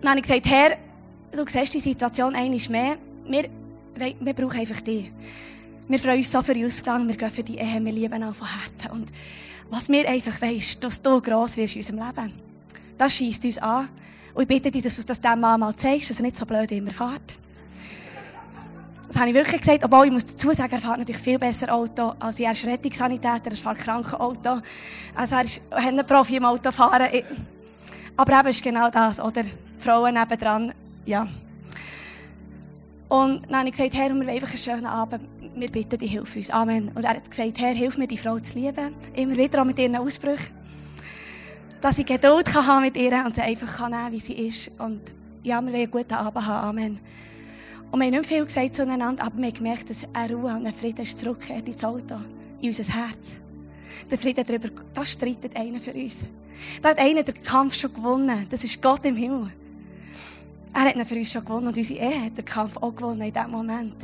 Dann 0.00 0.10
habe 0.10 0.18
ich 0.18 0.26
gesagt, 0.26 0.46
Herr, 0.46 0.76
du 1.30 1.44
siehst 1.46 1.74
die 1.74 1.80
Situation 1.80 2.34
einmal 2.34 2.60
mehr. 2.70 2.96
Wir, 3.24 3.48
wir 4.18 4.34
brauchen 4.34 4.58
einfach 4.58 4.80
dich. 4.80 5.12
Wir 5.86 5.98
freuen 5.98 6.18
uns 6.18 6.32
so 6.32 6.42
für 6.42 6.54
den 6.54 6.66
Ausgang, 6.66 7.06
wir 7.06 7.16
gehen 7.16 7.30
für 7.30 7.42
die 7.42 7.58
Ehe, 7.58 7.84
wir 7.84 7.92
lieben 7.92 8.22
auch 8.24 8.34
von 8.34 8.48
Herzen. 8.48 8.90
Und 8.90 9.12
was 9.70 9.88
wir 9.88 10.08
einfach 10.08 10.40
weisst, 10.40 10.82
dass 10.82 11.02
du 11.02 11.20
gross 11.20 11.56
wirst 11.56 11.76
in 11.76 11.80
unserem 11.80 11.98
Leben. 11.98 12.32
Das 12.98 13.14
schießt 13.14 13.44
uns 13.44 13.58
an. 13.58 13.88
Und 14.34 14.42
ich 14.42 14.48
bitte 14.48 14.70
dich, 14.70 14.82
dass 14.82 14.96
du 14.96 15.02
das 15.04 15.20
dem 15.20 15.40
Mann 15.40 15.60
mal 15.60 15.76
zeigst, 15.76 16.10
dass 16.10 16.18
er 16.18 16.22
nicht 16.22 16.36
so 16.36 16.46
blöd 16.46 16.70
immer 16.72 16.90
fährt. 16.90 17.38
Das 19.12 19.20
habe 19.20 19.28
ich 19.28 19.36
wirklich 19.36 19.60
gesagt, 19.60 19.84
obwohl 19.84 20.06
ich 20.06 20.12
muss 20.12 20.24
dazu 20.24 20.52
sagen, 20.52 20.72
er 20.72 20.80
fährt 20.80 20.98
natürlich 20.98 21.20
viel 21.20 21.38
besser 21.38 21.70
Auto, 21.74 22.14
als 22.18 22.40
er 22.40 22.52
ist 22.52 22.64
Rettungssanitäter, 22.64 23.50
er 23.50 23.56
fährt 23.56 23.78
Krankenauto. 23.78 24.60
Also 25.14 25.34
er 25.34 25.44
ist 25.44 25.62
ein 25.70 26.06
Profi 26.06 26.36
im 26.36 26.46
Autofahren. 26.46 27.08
Aber 28.16 28.40
eben 28.40 28.48
ist 28.48 28.62
genau 28.62 28.88
das, 28.88 29.20
oder? 29.20 29.42
Frauen 29.78 30.14
nebendran, 30.14 30.72
ja. 31.04 31.28
Und 33.08 33.44
dann 33.44 33.58
habe 33.58 33.68
ich 33.68 33.76
gesagt, 33.76 33.94
Herr, 33.94 34.08
wir 34.08 34.16
wollen 34.16 34.28
einfach 34.30 34.48
einen 34.48 34.56
schönen 34.56 34.86
Abend. 34.86 35.28
Wir 35.56 35.70
bitten 35.70 35.98
dich, 35.98 36.12
hilf 36.12 36.34
uns. 36.34 36.48
Amen. 36.48 36.90
Und 36.94 37.04
er 37.04 37.10
hat 37.10 37.30
gesagt, 37.30 37.58
Herr, 37.58 37.74
hilf 37.74 37.98
mir, 37.98 38.06
die 38.06 38.16
Frau 38.16 38.38
zu 38.38 38.58
lieben. 38.58 38.94
Immer 39.14 39.36
wieder 39.36 39.60
auch 39.60 39.66
mit 39.66 39.78
ihren 39.78 39.96
Ausbrüchen. 39.96 40.56
Dass 41.82 41.98
ich 41.98 42.06
Geduld 42.06 42.46
kann 42.46 42.66
haben 42.66 42.82
mit 42.82 42.96
ihr 42.96 43.12
und 43.26 43.34
sie 43.34 43.42
einfach 43.42 43.76
kann 43.76 43.90
nehmen, 43.90 44.12
wie 44.12 44.20
sie 44.20 44.48
ist. 44.48 44.70
Und 44.80 45.02
ja, 45.42 45.60
wir 45.60 45.66
wollen 45.66 45.82
einen 45.82 45.90
guten 45.90 46.14
Abend 46.14 46.46
haben. 46.46 46.68
Amen. 46.70 47.00
Und 47.92 48.00
wir 48.00 48.06
haben 48.06 48.14
nicht 48.14 48.26
viel 48.26 48.46
gesagt 48.46 48.74
zueinander, 48.74 49.22
aber 49.22 49.36
wir 49.36 49.46
haben 49.48 49.54
gemerkt, 49.54 49.90
dass 49.90 50.08
eine 50.14 50.34
Ruhe 50.34 50.54
und 50.56 50.66
ein 50.66 50.72
Frieden 50.72 51.02
ist 51.02 51.18
zurückgekehrt 51.18 51.68
ins 51.68 51.84
Auto, 51.84 52.16
in 52.62 52.68
unser 52.68 52.84
Herz. 52.84 53.32
Der 54.10 54.18
Frieden 54.18 54.44
darüber, 54.46 54.70
das 54.94 55.10
streitet 55.10 55.54
einer 55.54 55.78
für 55.78 55.92
uns. 55.92 56.20
Da 56.80 56.88
hat 56.88 56.98
einer 56.98 57.22
den 57.22 57.42
Kampf 57.42 57.74
schon 57.74 57.92
gewonnen. 57.92 58.46
Das 58.48 58.64
ist 58.64 58.80
Gott 58.80 59.04
im 59.04 59.16
Himmel. 59.16 59.52
Er 60.72 60.80
hat 60.80 60.96
ihn 60.96 61.04
für 61.04 61.16
uns 61.16 61.30
schon 61.30 61.44
gewonnen 61.44 61.66
und 61.66 61.76
unsere 61.76 62.00
Ehe 62.00 62.24
hat 62.24 62.38
den 62.38 62.46
Kampf 62.46 62.76
gewonnen 62.80 63.20
in 63.20 63.32
diesem 63.32 63.50
Moment. 63.50 63.96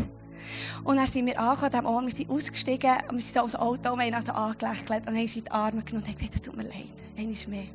Und 0.85 0.96
dann 0.96 1.07
sind 1.07 1.24
wir 1.24 1.40
angekommen, 1.40 1.87
Ort, 1.87 2.05
wir 2.05 2.14
sind 2.14 2.31
ausgestiegen 2.31 2.92
und 3.09 3.16
wir 3.16 3.22
sind 3.22 3.35
so 3.35 3.40
aus 3.40 3.55
Auto 3.55 3.92
und 3.92 4.03
haben 4.03 4.14
angelächelt 4.14 5.07
und 5.07 5.14
haben 5.14 5.22
uns 5.22 5.37
in 5.37 5.44
die 5.44 5.51
Arme 5.51 5.83
genommen 5.83 6.05
und 6.05 6.09
haben 6.09 6.18
gesagt, 6.18 6.44
tut 6.44 6.57
mir 6.57 6.64
leid, 6.64 6.92
einmal 7.16 7.37
mehr. 7.48 7.66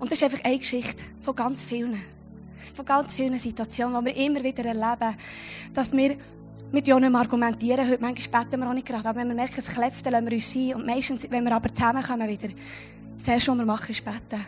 Und 0.00 0.10
das 0.10 0.20
ist 0.20 0.24
einfach 0.24 0.44
eine 0.44 0.58
Geschichte 0.58 1.04
von 1.20 1.36
ganz 1.36 1.62
vielen. 1.62 2.00
Von 2.74 2.84
ganz 2.84 3.14
vielen 3.14 3.38
Situationen, 3.38 4.04
die 4.04 4.14
wir 4.14 4.26
immer 4.26 4.42
wieder 4.42 4.64
erleben, 4.64 5.16
dass 5.74 5.92
wir 5.92 6.16
mit 6.72 6.86
mehr 6.86 7.14
argumentieren. 7.14 7.88
Heute 7.88 8.02
manchmal 8.02 8.44
beten 8.44 8.60
wir 8.60 8.68
auch 8.68 8.74
nicht 8.74 8.86
gerade. 8.86 9.08
Aber 9.08 9.20
wenn 9.20 9.28
wir 9.28 9.34
merken, 9.34 9.54
es 9.58 9.68
kläfft, 9.68 10.04
dann 10.04 10.12
lassen 10.12 10.26
wir 10.26 10.34
uns 10.34 10.52
sein. 10.52 10.74
Und 10.74 10.86
meistens, 10.86 11.30
wenn 11.30 11.44
wir 11.44 11.54
aber 11.54 11.72
zusammenkommen 11.74 12.28
wieder, 12.28 12.48
das 13.16 13.28
erste, 13.28 13.50
was 13.50 13.58
wir 13.58 13.64
machen, 13.64 13.90
ist 13.90 14.04
beten. 14.04 14.44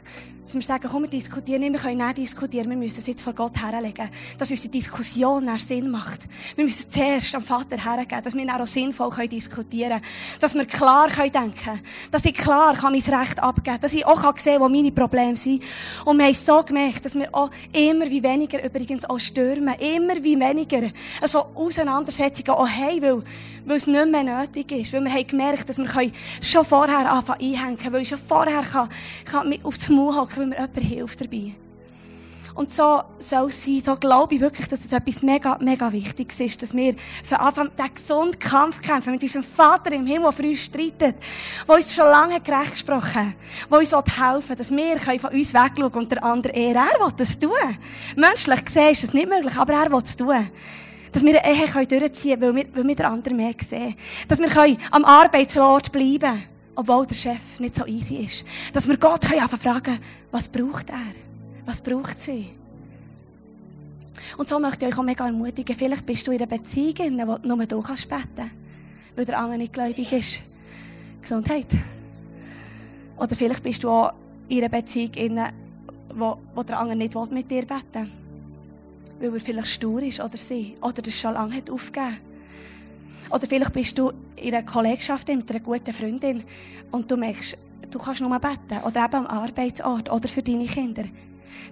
Dass 0.49 0.55
wir 0.55 0.63
sagen, 0.63 0.89
komm, 0.91 1.03
wir 1.03 1.11
diskutieren 1.11 1.61
nicht, 1.61 1.75
wir 1.75 1.79
können 1.79 2.07
nicht 2.07 2.17
diskutieren, 2.17 2.71
wir 2.71 2.77
müssen 2.79 3.01
es 3.01 3.07
jetzt 3.07 3.21
vor 3.21 3.35
Gott 3.35 3.53
herlegen. 3.63 4.09
Dass 4.39 4.51
unsere 4.51 4.71
Diskussion 4.71 5.45
nach 5.45 5.59
Sinn 5.59 5.91
macht. 5.91 6.21
Wir 6.57 6.65
müssen 6.65 6.91
zuerst 6.91 7.35
am 7.35 7.43
Vater 7.43 7.77
hergeben, 7.77 8.23
dass 8.23 8.35
wir 8.35 8.47
dann 8.47 8.63
auch 8.63 8.67
sinnvoll 8.67 9.11
können 9.11 9.29
diskutieren 9.29 10.01
können. 10.01 10.03
Dass 10.41 10.55
wir 10.55 10.65
klar 10.65 11.09
können 11.11 11.33
denken 11.33 11.83
Dass 12.11 12.25
ich 12.25 12.33
klar 12.33 12.75
kann 12.77 12.93
mein 12.93 13.03
Recht 13.03 13.43
abgeben 13.43 13.65
kann. 13.65 13.81
Dass 13.81 13.93
ich 13.93 14.07
auch 14.07 14.23
kann 14.23 14.39
sehen 14.39 14.59
wo 14.61 14.71
meine 14.71 14.91
Probleme 14.91 15.37
sind. 15.37 15.63
Und 16.07 16.17
wir 16.17 16.25
haben 16.25 16.35
so 16.35 16.63
gemerkt, 16.63 17.05
dass 17.05 17.15
wir 17.15 17.29
auch 17.35 17.51
immer 17.75 18.09
wie 18.09 18.23
weniger 18.23 18.65
übrigens 18.65 19.05
auch 19.05 19.19
stürmen. 19.19 19.75
Immer 19.75 20.17
wie 20.23 20.41
weniger 20.41 20.89
so 21.27 21.41
Auseinandersetzungen 21.57 22.59
auch 22.59 22.67
haben, 22.67 23.03
weil, 23.03 23.23
weil 23.67 23.77
es 23.77 23.87
nicht 23.87 24.11
mehr 24.11 24.25
nötig 24.25 24.73
ist. 24.73 24.95
Weil 24.95 25.05
wir 25.05 25.13
haben 25.13 25.27
gemerkt, 25.27 25.69
dass 25.69 25.77
wir 25.77 26.11
schon 26.41 26.65
vorher 26.65 27.13
anfangen 27.13 27.43
einhängen, 27.43 27.93
weil 27.93 28.01
ich 28.01 28.09
schon 28.09 28.19
vorher 28.19 28.58
kann, 28.65 28.89
kann 29.25 29.55
auf 29.65 29.77
das 29.77 29.89
Maul 29.89 30.17
hocken 30.17 30.37
weil 30.39 30.47
mir 30.47 30.57
jemand 30.57 30.81
hilft 30.81 31.21
dabei. 31.21 31.55
Und 32.59 32.75
so 32.75 33.05
soll 33.21 33.51
es 33.51 33.65
sein. 33.65 33.83
So 33.85 33.95
glaube 33.95 34.35
ich 34.35 34.41
wirklich, 34.41 34.67
dass 34.67 34.81
das 34.81 34.91
etwas 34.91 35.23
mega, 35.23 35.57
mega 35.61 35.93
Wichtiges 35.93 36.41
ist, 36.41 36.61
dass 36.61 36.75
wir 36.75 36.97
für 37.23 37.39
Anfang 37.39 37.71
den 37.77 37.95
gesunden 37.95 38.37
Kampf 38.37 38.83
kämpfen 38.83 39.13
mit 39.13 39.23
unserem 39.23 39.45
Vater 39.45 39.93
im 39.93 40.05
Himmel, 40.05 40.25
der 40.25 40.33
für 40.33 40.43
uns 40.43 40.65
streitet, 40.65 41.15
der 41.69 41.75
uns 41.77 41.95
schon 41.95 42.07
lange 42.07 42.41
gerecht 42.41 42.73
gesprochen 42.73 43.15
hat, 43.15 43.71
der 43.71 43.79
uns 43.79 43.93
helfen 43.93 44.49
will, 44.49 44.57
dass 44.57 44.71
wir 44.73 45.21
von 45.21 45.31
uns 45.31 45.55
wegschauen 45.55 45.93
und 45.93 46.11
der 46.11 46.25
andere 46.25 46.53
eher, 46.53 46.75
er 46.75 47.07
will 47.07 47.13
das 47.17 47.39
tun. 47.39 47.53
Menschlich 48.17 48.65
gesehen 48.65 48.91
ist 48.91 49.05
das 49.05 49.15
nicht 49.15 49.29
möglich, 49.29 49.55
aber 49.57 49.75
er 49.75 49.93
will 49.93 50.03
es 50.03 50.17
tun. 50.17 50.51
Dass 51.13 51.25
wir 51.25 51.41
eine 51.41 51.55
Ehe 51.55 51.87
durchziehen 51.87 52.41
können, 52.41 52.57
weil 52.57 52.65
wir, 52.67 52.75
weil 52.75 52.89
wir 52.89 52.97
den 52.97 53.07
anderen 53.07 53.37
mehr 53.37 53.55
sehen. 53.69 53.95
Dass 54.27 54.41
wir 54.41 54.77
am 54.91 55.05
Arbeitsort 55.05 55.93
bleiben 55.93 56.19
können 56.19 56.58
obwohl 56.79 57.07
der 57.07 57.17
Chef 57.17 57.59
nicht 57.59 57.75
so 57.75 57.85
easy 57.87 58.19
ist. 58.19 58.45
Dass 58.73 58.87
wir 58.87 58.97
Gott 58.99 59.23
können 59.23 59.49
fragen, 59.49 59.99
was 60.31 60.49
braucht 60.49 60.91
er? 60.91 61.13
Was 61.67 61.81
braucht 61.81 62.21
sie? 62.21 62.47
Und 64.37 64.49
so 64.49 64.61
möchte 64.61 64.87
ich 64.87 64.93
euch 64.93 64.99
auch 64.99 65.03
mega 65.03 65.27
ermutigen, 65.27 65.75
vielleicht 65.75 66.07
bist 66.07 66.25
du 66.25 66.31
in 66.31 66.39
einer 66.41 66.47
Beziehung, 66.47 66.95
in 66.99 67.17
der 67.17 67.27
nur 67.43 67.67
du 67.67 67.83
kannst 67.83 68.09
beten, 68.09 68.51
weil 69.17 69.25
der 69.25 69.41
andere 69.41 69.59
nicht 69.59 69.73
gläubig 69.73 70.13
ist. 70.13 70.45
Gesundheit. 71.21 71.67
Oder 73.17 73.35
vielleicht 73.35 73.65
bist 73.65 73.83
du 73.83 73.91
auch 73.91 74.13
in 74.49 74.59
einer 74.59 74.69
Beziehung, 74.69 75.15
in 75.15 75.41
wo, 76.15 76.39
wo 76.55 76.63
der 76.63 76.79
andere 76.79 76.97
nicht 76.97 77.33
mit 77.33 77.51
dir 77.51 77.67
beten 77.67 78.13
will. 79.19 79.31
Weil 79.31 79.39
er 79.39 79.41
vielleicht 79.41 79.69
stur 79.69 80.01
ist 80.01 80.21
oder 80.21 80.37
sie. 80.37 80.77
Oder 80.81 81.03
das 81.03 81.19
schon 81.19 81.35
lange 81.35 81.57
hat 81.57 81.71
aufgegeben. 81.71 82.28
Oder 83.31 83.47
vielleicht 83.47 83.73
bist 83.73 83.99
du 83.99 84.13
in 84.37 84.55
einer 84.55 84.65
Kollegschaft 84.65 85.29
mit 85.29 85.51
einer 85.51 85.61
guten 85.61 85.93
Freundin 85.93 86.45
und 86.91 87.11
du 87.11 87.17
merkst, 87.17 87.59
du 87.91 87.99
kannst 87.99 88.21
nur 88.21 88.39
beten. 88.39 88.83
Oder 88.85 89.05
eben 89.05 89.15
am 89.15 89.27
Arbeitsort 89.27 90.11
oder 90.11 90.29
für 90.29 90.43
deine 90.43 90.67
Kinder. 90.67 91.05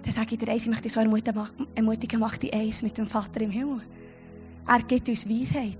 Dann 0.03 0.13
sage 0.13 0.27
ich 0.31 0.37
dir 0.37 0.51
eins, 0.51 0.63
ich 0.63 0.67
möchte 0.67 0.83
dich 0.83 0.93
so 0.93 0.99
ermutigen, 0.99 2.19
mach 2.19 2.37
die 2.37 2.53
eins 2.53 2.81
mit 2.81 2.97
dem 2.97 3.07
Vater 3.07 3.41
im 3.41 3.51
Himmel. 3.51 3.81
Er 4.67 4.79
gibt 4.79 5.07
uns 5.07 5.29
Weisheit. 5.29 5.79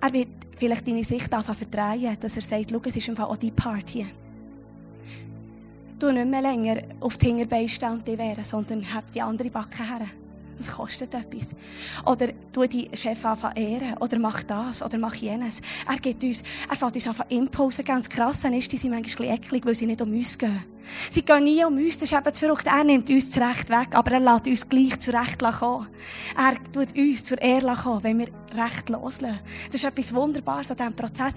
Er 0.00 0.12
wird 0.12 0.28
vielleicht 0.56 0.86
deine 0.86 1.04
Sicht 1.04 1.32
einfach 1.32 1.56
verdrehen, 1.56 2.16
dass 2.20 2.36
er 2.36 2.42
sagt, 2.42 2.70
schau, 2.70 2.80
es 2.84 2.96
ist 2.96 3.16
Fall 3.16 3.26
auch 3.26 3.36
die 3.36 3.50
Party. 3.50 4.06
Du 5.98 6.12
nicht 6.12 6.28
mehr 6.28 6.42
länger 6.42 6.82
auf 7.00 7.16
die 7.16 7.26
Hinterbeine 7.26 7.68
stehen 7.68 7.92
und 7.92 8.06
wehren, 8.06 8.44
sondern 8.44 8.94
hab 8.94 9.10
die 9.10 9.22
andere 9.22 9.50
Backe 9.50 9.82
her. 9.82 10.06
Das 10.58 10.72
kostet 10.72 11.14
etwas. 11.14 11.50
Oder 12.04 12.30
tu 12.52 12.66
die 12.66 12.90
Chef 12.92 13.24
anfangen 13.24 13.56
ehren. 13.56 13.96
Oder 14.00 14.18
mach 14.18 14.42
das. 14.42 14.82
Oder 14.82 14.98
mach 14.98 15.14
jenes. 15.14 15.62
Er 15.88 15.98
gibt 15.98 16.24
uns, 16.24 16.42
er 16.68 16.76
fängt 16.76 16.96
uns 16.96 17.06
einfach 17.06 17.26
Impulse. 17.30 17.84
Ganz 17.84 18.08
krass 18.08 18.42
ist, 18.42 18.72
die 18.72 18.76
sind 18.76 18.90
manchmal 18.90 19.38
bisschen 19.38 19.64
weil 19.64 19.74
sie 19.76 19.86
nicht 19.86 20.02
um 20.02 20.12
uns 20.12 20.36
gehen. 20.36 20.64
Sie 21.12 21.22
gehen 21.22 21.44
nie 21.44 21.64
um 21.64 21.76
uns. 21.76 21.98
Das 21.98 22.10
ist 22.10 22.12
eben 22.12 22.24
das 22.24 22.38
Verrückte. 22.40 22.70
Er 22.70 22.82
nimmt 22.82 23.08
uns 23.08 23.30
zurecht 23.30 23.70
weg. 23.70 23.88
Aber 23.92 24.10
er 24.10 24.20
lässt 24.20 24.48
uns 24.48 24.68
gleich 24.68 24.98
zurecht 24.98 25.38
kommen. 25.38 25.86
Er 26.36 26.72
tut 26.72 26.98
uns 26.98 27.24
zur 27.24 27.40
Ehre 27.40 27.76
kommen, 27.76 28.02
wenn 28.02 28.18
wir 28.18 28.28
recht 28.56 28.88
loslassen. 28.88 29.38
Das 29.66 29.76
ist 29.76 29.84
etwas 29.84 30.12
Wunderbares 30.12 30.72
an 30.72 30.76
diesem 30.76 30.94
Prozess. 30.94 31.34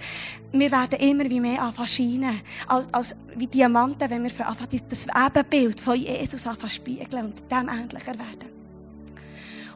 Wir 0.51 0.71
werden 0.71 0.99
immer 0.99 1.29
wie 1.29 1.39
mehr 1.39 1.62
anfangen 1.62 1.88
scheinen. 1.88 2.41
Als, 2.67 2.91
als 2.91 3.15
wie 3.36 3.47
Diamanten, 3.47 4.10
wenn 4.10 4.23
wir 4.23 4.47
anfangen, 4.47 4.81
das 4.89 5.05
Ebenbild 5.05 5.79
von 5.79 5.95
Jesus 5.95 6.47
anfangen 6.47 6.71
spiegeln 6.71 7.25
und 7.25 7.51
dem 7.51 7.69
ähnlicher 7.69 8.17
werden. 8.17 8.61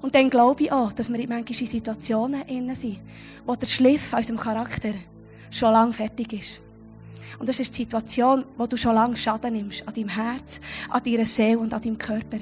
Und 0.06 0.14
dann 0.14 0.30
glaube 0.30 0.66
ich 0.66 0.72
auch, 0.72 0.94
dass 0.94 1.12
wir 1.12 1.18
in 1.18 1.30
manchen 1.30 1.66
Situationen 1.66 2.44
innen 2.44 2.76
sind, 2.76 3.02
wo 3.44 3.56
der 3.56 3.66
Schliff 3.66 4.14
aus 4.14 4.30
unserem 4.30 4.38
Charakter 4.38 4.94
schon 5.50 5.74
lange 5.74 5.94
fertig 5.94 6.32
ist. 6.32 6.62
Und 7.40 7.50
das 7.50 7.60
ist 7.60 7.76
die 7.76 7.86
Situation, 7.86 8.46
wo 8.56 8.68
du 8.68 8.78
schon 8.78 8.94
lange 8.94 9.18
Schaden 9.18 9.54
nimmst. 9.54 9.82
An 9.88 9.96
deinem 9.96 10.10
Herz, 10.10 10.62
an 10.92 11.02
deiner 11.04 11.26
Seele 11.26 11.58
und 11.58 11.74
an 11.74 11.82
deinem 11.82 11.98
Körper. 11.98 12.38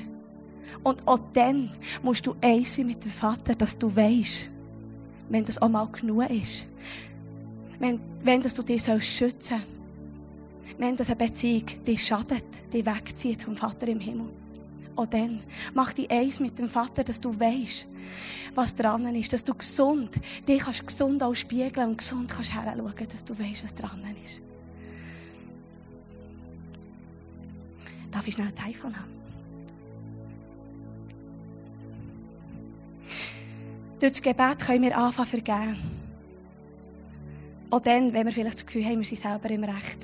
Und 0.83 1.07
auch 1.07 1.21
dann 1.31 1.71
musst 2.01 2.27
du 2.27 2.35
eins 2.41 2.75
sein 2.75 2.85
mit 2.85 3.01
dem 3.01 3.11
Vater, 3.11 3.55
dass 3.55 3.79
du 3.79 3.95
weißt, 3.95 4.49
wenn 5.29 5.45
das 5.45 5.61
auch 5.61 5.69
mal 5.69 5.87
genug 5.87 6.29
ist. 6.31 6.67
Wenn, 7.79 8.01
wenn 8.23 8.41
das 8.41 8.55
du 8.55 8.63
dich 8.63 8.83
schützen 8.83 8.99
sollst. 8.99 9.53
Wenn 10.77 10.97
das 10.97 11.07
eine 11.07 11.15
Beziehung 11.15 11.63
dich 11.87 12.05
schadet, 12.05 12.43
dich 12.73 12.85
wegzieht 12.85 13.43
vom 13.43 13.55
Vater 13.55 13.87
im 13.87 14.01
Himmel. 14.01 14.42
Auch 14.95 15.07
dann. 15.07 15.39
Mach 15.73 15.93
dich 15.93 16.09
eins 16.11 16.39
mit 16.39 16.57
dem 16.59 16.69
Vater, 16.69 17.03
dass 17.03 17.19
du 17.19 17.37
weißt, 17.39 17.87
was 18.53 18.75
dran 18.75 19.05
ist. 19.15 19.33
Dass 19.33 19.43
du 19.43 19.53
gesund, 19.53 20.19
dich 20.47 20.59
kannst 20.59 20.85
gesund 20.85 21.23
auch 21.23 21.35
spiegeln 21.35 21.89
und 21.89 21.97
gesund 21.97 22.31
kannst 22.31 22.53
heranschauen, 22.53 23.07
dass 23.11 23.23
du 23.23 23.37
weißt, 23.37 23.63
was 23.63 23.75
dran 23.75 24.03
ist. 24.23 24.41
Darf 28.11 28.27
ich 28.27 28.35
schnell 28.35 28.47
ein 28.47 28.69
iPhone 28.69 28.95
haben? 28.95 29.11
Durch 33.99 34.11
das 34.11 34.21
Gebet 34.21 34.59
können 34.59 34.83
wir 34.83 34.97
anfangen 34.97 35.29
vergeben. 35.29 35.77
Auch 37.71 37.79
dann, 37.79 38.13
wenn 38.13 38.25
wir 38.27 38.33
vielleicht 38.33 38.57
das 38.57 38.65
Gefühl 38.65 38.85
haben, 38.85 38.97
wir 38.97 39.05
sind 39.05 39.21
selber 39.21 39.49
im 39.49 39.63
Recht. 39.63 39.97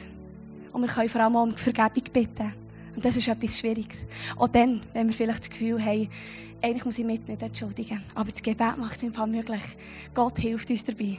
Und 0.72 0.82
wir 0.82 0.90
können 0.90 1.10
vor 1.10 1.22
allem 1.22 1.36
um 1.36 1.56
Vergebung 1.56 2.04
bitten. 2.12 2.54
Und 3.00 3.06
das 3.06 3.16
ist 3.16 3.30
etwas 3.30 3.58
Schwieriges. 3.58 3.98
Auch 4.36 4.50
dann, 4.50 4.82
wenn 4.92 5.08
wir 5.08 5.14
vielleicht 5.14 5.40
das 5.40 5.50
Gefühl 5.50 5.82
haben, 5.82 6.10
eigentlich 6.62 6.84
muss 6.84 7.00
ich 7.00 7.06
mich 7.06 7.26
nicht 7.26 7.42
entschuldigen. 7.42 8.04
Aber 8.14 8.30
das 8.30 8.44
Gebet 8.44 8.78
macht 8.78 8.98
es 8.98 9.04
im 9.04 9.14
Fall 9.14 9.28
möglich. 9.28 9.62
Gott 10.14 10.38
hilft 10.38 10.70
uns 10.70 10.84
dabei. 10.84 11.18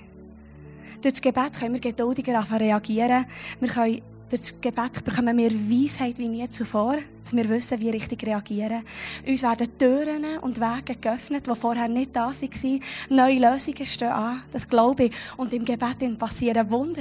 Durch 1.01 1.15
das 1.15 1.23
Gebet 1.23 1.59
können 1.59 1.73
wir 1.73 1.81
geduldiger 1.81 2.47
reagieren. 2.51 3.25
Wir 3.61 3.69
können 3.71 4.03
durch 4.29 4.43
das 4.43 4.61
Gebet 4.61 5.03
bekommen 5.03 5.39
wir 5.39 5.51
Weisheit 5.53 6.19
wie 6.19 6.29
nie 6.29 6.51
zuvor, 6.51 6.99
dass 7.23 7.35
wir 7.35 7.49
wissen, 7.49 7.81
wie 7.81 7.89
richtig 7.89 8.27
reagieren. 8.27 8.83
Uns 9.27 9.43
werden 9.43 9.75
Türen 9.79 10.27
und 10.43 10.61
Wege 10.61 10.97
geöffnet, 10.97 11.47
die 11.47 11.57
vorher 11.57 11.89
nicht 11.89 12.15
da 12.15 12.27
waren. 12.27 12.81
Neue 13.09 13.39
Lösungen 13.39 13.87
stehen 13.87 14.09
an. 14.09 14.43
Das 14.53 14.69
glaube 14.69 15.05
ich. 15.05 15.13
Und 15.39 15.55
im 15.55 15.65
Gebet 15.65 16.19
passieren 16.19 16.71
Wunder. 16.71 17.01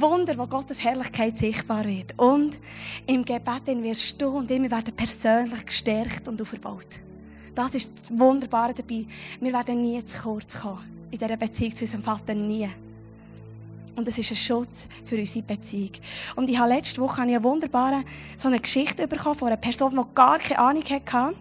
Wunder, 0.00 0.36
wo 0.38 0.46
Gottes 0.46 0.82
Herrlichkeit 0.82 1.38
sichtbar 1.38 1.84
wird. 1.84 2.18
Und 2.18 2.60
im 3.06 3.24
Gebet 3.24 3.66
wirst 3.66 4.20
du 4.20 4.28
und 4.28 4.50
ich, 4.50 4.62
wir 4.62 4.70
werden 4.70 4.94
persönlich 4.94 5.66
gestärkt 5.66 6.28
und 6.28 6.40
aufgebaut. 6.40 6.86
Das 7.54 7.74
ist 7.74 7.92
das 8.00 8.18
Wunderbare 8.18 8.72
dabei. 8.72 9.06
Wir 9.40 9.52
werden 9.52 9.82
nie 9.82 10.02
zu 10.04 10.22
kurz 10.22 10.58
kommen. 10.58 10.80
In 11.10 11.18
dieser 11.18 11.36
Beziehung 11.36 11.76
zu 11.76 11.84
unserem 11.84 12.02
Vater 12.02 12.34
nie. 12.34 12.68
Und 13.94 14.08
es 14.08 14.16
ist 14.16 14.30
ein 14.30 14.36
Schutz 14.36 14.88
für 15.04 15.16
unsere 15.16 15.44
Beziehung. 15.44 15.90
Und 16.36 16.48
ich 16.48 16.58
habe 16.58 16.70
letzte 16.72 17.00
Woche 17.02 17.20
eine 17.20 17.42
wunderbare, 17.42 18.02
so 18.38 18.48
eine 18.48 18.58
Geschichte 18.58 19.06
bekommen 19.06 19.34
von 19.34 19.48
einer 19.48 19.58
Person, 19.58 19.90
die 19.90 20.14
gar 20.14 20.38
keine 20.38 20.60
Ahnung 20.60 20.84
hatte, 20.84 21.36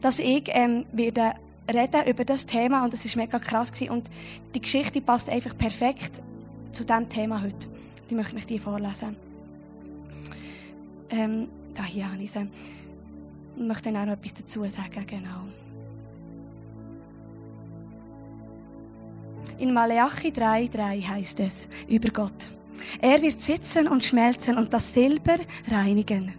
dass 0.00 0.20
ich, 0.20 0.44
ähm, 0.48 0.86
werde 0.92 1.34
reden 1.68 2.06
über 2.06 2.24
das 2.24 2.46
Thema 2.46 2.84
und 2.84 2.94
es 2.94 3.04
ist 3.04 3.16
mega 3.16 3.40
krass 3.40 3.72
gewesen. 3.72 3.90
Und 3.90 4.10
die 4.54 4.60
Geschichte 4.60 5.00
passt 5.00 5.28
einfach 5.28 5.56
perfekt 5.56 6.22
zu 6.76 6.84
diesem 6.84 7.08
Thema 7.08 7.42
heute. 7.42 7.68
Die 8.10 8.14
möchte 8.14 8.36
ich 8.36 8.46
dir 8.46 8.60
vorlesen. 8.60 9.16
Ähm, 11.08 11.48
da 11.72 11.84
hier 11.84 12.12
habe 12.12 12.22
ich 12.22 12.30
sie. 12.30 12.46
Ich 13.56 13.62
möchte 13.62 13.84
dann 13.84 13.96
auch 14.02 14.06
noch 14.06 14.12
etwas 14.12 14.34
dazu 14.34 14.62
sagen, 14.64 15.06
genau. 15.06 15.48
In 19.58 19.72
Maleachi 19.72 20.28
3,3 20.28 21.08
heißt 21.08 21.40
es 21.40 21.68
über 21.88 22.10
Gott. 22.10 22.50
Er 23.00 23.22
wird 23.22 23.40
sitzen 23.40 23.88
und 23.88 24.04
schmelzen 24.04 24.58
und 24.58 24.74
das 24.74 24.92
Silber 24.92 25.36
reinigen. 25.68 26.34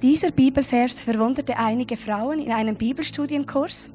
Dieser 0.00 0.30
Bibelvers 0.30 1.02
verwunderte 1.02 1.56
einige 1.56 1.96
Frauen 1.96 2.38
in 2.38 2.52
einem 2.52 2.76
Bibelstudienkurs 2.76 3.90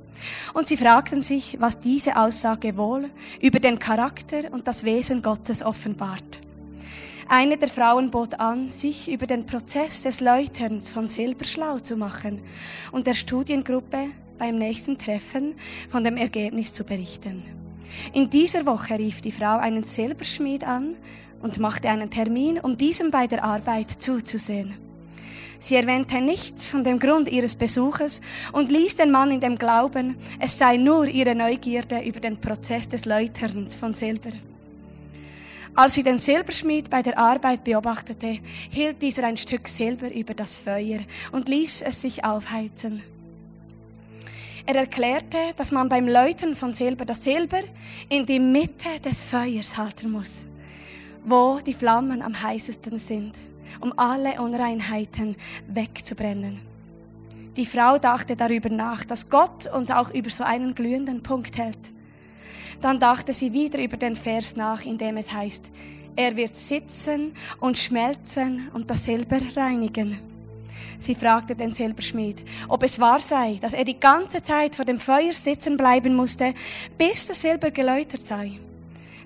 und 0.53 0.67
sie 0.67 0.77
fragten 0.77 1.21
sich, 1.21 1.57
was 1.59 1.79
diese 1.79 2.17
Aussage 2.17 2.77
wohl 2.77 3.09
über 3.41 3.59
den 3.59 3.79
Charakter 3.79 4.51
und 4.51 4.67
das 4.67 4.83
Wesen 4.83 5.21
Gottes 5.21 5.63
offenbart. 5.63 6.39
Eine 7.27 7.57
der 7.57 7.69
Frauen 7.69 8.11
bot 8.11 8.39
an, 8.39 8.69
sich 8.69 9.09
über 9.09 9.25
den 9.25 9.45
Prozess 9.45 10.01
des 10.01 10.19
Läuterns 10.19 10.89
von 10.89 11.07
Silber 11.07 11.45
schlau 11.45 11.79
zu 11.79 11.95
machen 11.95 12.41
und 12.91 13.07
der 13.07 13.13
Studiengruppe 13.13 14.09
beim 14.37 14.57
nächsten 14.57 14.97
Treffen 14.97 15.55
von 15.89 16.03
dem 16.03 16.17
Ergebnis 16.17 16.73
zu 16.73 16.83
berichten. 16.83 17.43
In 18.13 18.29
dieser 18.29 18.65
Woche 18.65 18.97
rief 18.97 19.21
die 19.21 19.31
Frau 19.31 19.57
einen 19.57 19.83
Silberschmied 19.83 20.65
an 20.65 20.95
und 21.41 21.59
machte 21.59 21.89
einen 21.89 22.09
Termin, 22.09 22.59
um 22.59 22.75
diesem 22.75 23.11
bei 23.11 23.27
der 23.27 23.43
Arbeit 23.43 23.91
zuzusehen. 23.91 24.75
Sie 25.63 25.75
erwähnte 25.75 26.19
nichts 26.21 26.71
von 26.71 26.83
dem 26.83 26.97
Grund 26.97 27.29
ihres 27.29 27.53
Besuches 27.53 28.19
und 28.51 28.71
ließ 28.71 28.95
den 28.95 29.11
Mann 29.11 29.29
in 29.29 29.39
dem 29.39 29.59
Glauben, 29.59 30.15
es 30.39 30.57
sei 30.57 30.77
nur 30.77 31.05
ihre 31.05 31.35
Neugierde 31.35 31.99
über 32.01 32.19
den 32.19 32.41
Prozess 32.41 32.89
des 32.89 33.05
Läuterns 33.05 33.75
von 33.75 33.93
Silber. 33.93 34.31
Als 35.75 35.93
sie 35.93 36.01
den 36.01 36.17
Silberschmied 36.17 36.89
bei 36.89 37.03
der 37.03 37.15
Arbeit 37.15 37.63
beobachtete, 37.63 38.39
hielt 38.71 39.03
dieser 39.03 39.23
ein 39.25 39.37
Stück 39.37 39.67
Silber 39.67 40.11
über 40.11 40.33
das 40.33 40.57
Feuer 40.57 41.01
und 41.31 41.47
ließ 41.47 41.83
es 41.83 42.01
sich 42.01 42.25
aufheizen. 42.25 43.03
Er 44.65 44.75
erklärte, 44.77 45.37
dass 45.57 45.71
man 45.71 45.89
beim 45.89 46.07
Läuten 46.07 46.55
von 46.55 46.73
Silber 46.73 47.05
das 47.05 47.23
Silber 47.23 47.61
in 48.09 48.25
die 48.25 48.39
Mitte 48.39 48.99
des 49.05 49.21
Feuers 49.21 49.77
halten 49.77 50.09
muss, 50.09 50.47
wo 51.23 51.59
die 51.63 51.75
Flammen 51.75 52.23
am 52.23 52.41
heißesten 52.41 52.97
sind, 52.97 53.35
um 53.79 53.93
alle 53.97 54.41
Unreinheiten 54.41 55.35
wegzubrennen. 55.67 56.59
Die 57.57 57.65
Frau 57.65 57.97
dachte 57.97 58.35
darüber 58.35 58.69
nach, 58.69 59.03
dass 59.03 59.29
Gott 59.29 59.67
uns 59.73 59.91
auch 59.91 60.13
über 60.13 60.29
so 60.29 60.43
einen 60.43 60.73
glühenden 60.73 61.21
Punkt 61.21 61.57
hält. 61.57 61.91
Dann 62.79 62.99
dachte 62.99 63.33
sie 63.33 63.51
wieder 63.53 63.79
über 63.79 63.97
den 63.97 64.15
Vers 64.15 64.55
nach, 64.55 64.85
in 64.85 64.97
dem 64.97 65.17
es 65.17 65.31
heißt, 65.31 65.71
er 66.15 66.35
wird 66.35 66.55
sitzen 66.55 67.33
und 67.59 67.77
schmelzen 67.77 68.69
und 68.73 68.89
das 68.89 69.03
Silber 69.03 69.39
reinigen. 69.55 70.19
Sie 70.97 71.15
fragte 71.15 71.55
den 71.55 71.73
Silberschmied, 71.73 72.43
ob 72.67 72.83
es 72.83 72.99
wahr 72.99 73.19
sei, 73.19 73.57
dass 73.59 73.73
er 73.73 73.83
die 73.83 73.99
ganze 73.99 74.41
Zeit 74.41 74.75
vor 74.75 74.85
dem 74.85 74.99
Feuer 74.99 75.33
sitzen 75.33 75.77
bleiben 75.77 76.15
musste, 76.15 76.53
bis 76.97 77.25
das 77.25 77.41
Silber 77.41 77.71
geläutert 77.71 78.25
sei. 78.25 78.59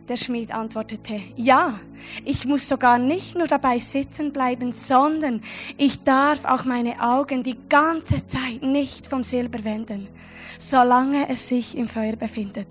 Der 0.07 0.17
Schmied 0.17 0.51
antwortete, 0.51 1.19
ja, 1.35 1.79
ich 2.25 2.45
muss 2.45 2.69
sogar 2.69 2.99
nicht 2.99 3.35
nur 3.35 3.47
dabei 3.47 3.79
sitzen 3.79 4.31
bleiben, 4.31 4.71
sondern 4.71 5.41
ich 5.77 6.03
darf 6.03 6.45
auch 6.45 6.63
meine 6.63 7.01
Augen 7.01 7.41
die 7.41 7.57
ganze 7.69 8.27
Zeit 8.27 8.61
nicht 8.61 9.07
vom 9.07 9.23
Silber 9.23 9.63
wenden, 9.63 10.07
solange 10.59 11.27
es 11.29 11.47
sich 11.47 11.75
im 11.75 11.87
Feuer 11.87 12.15
befindet. 12.15 12.67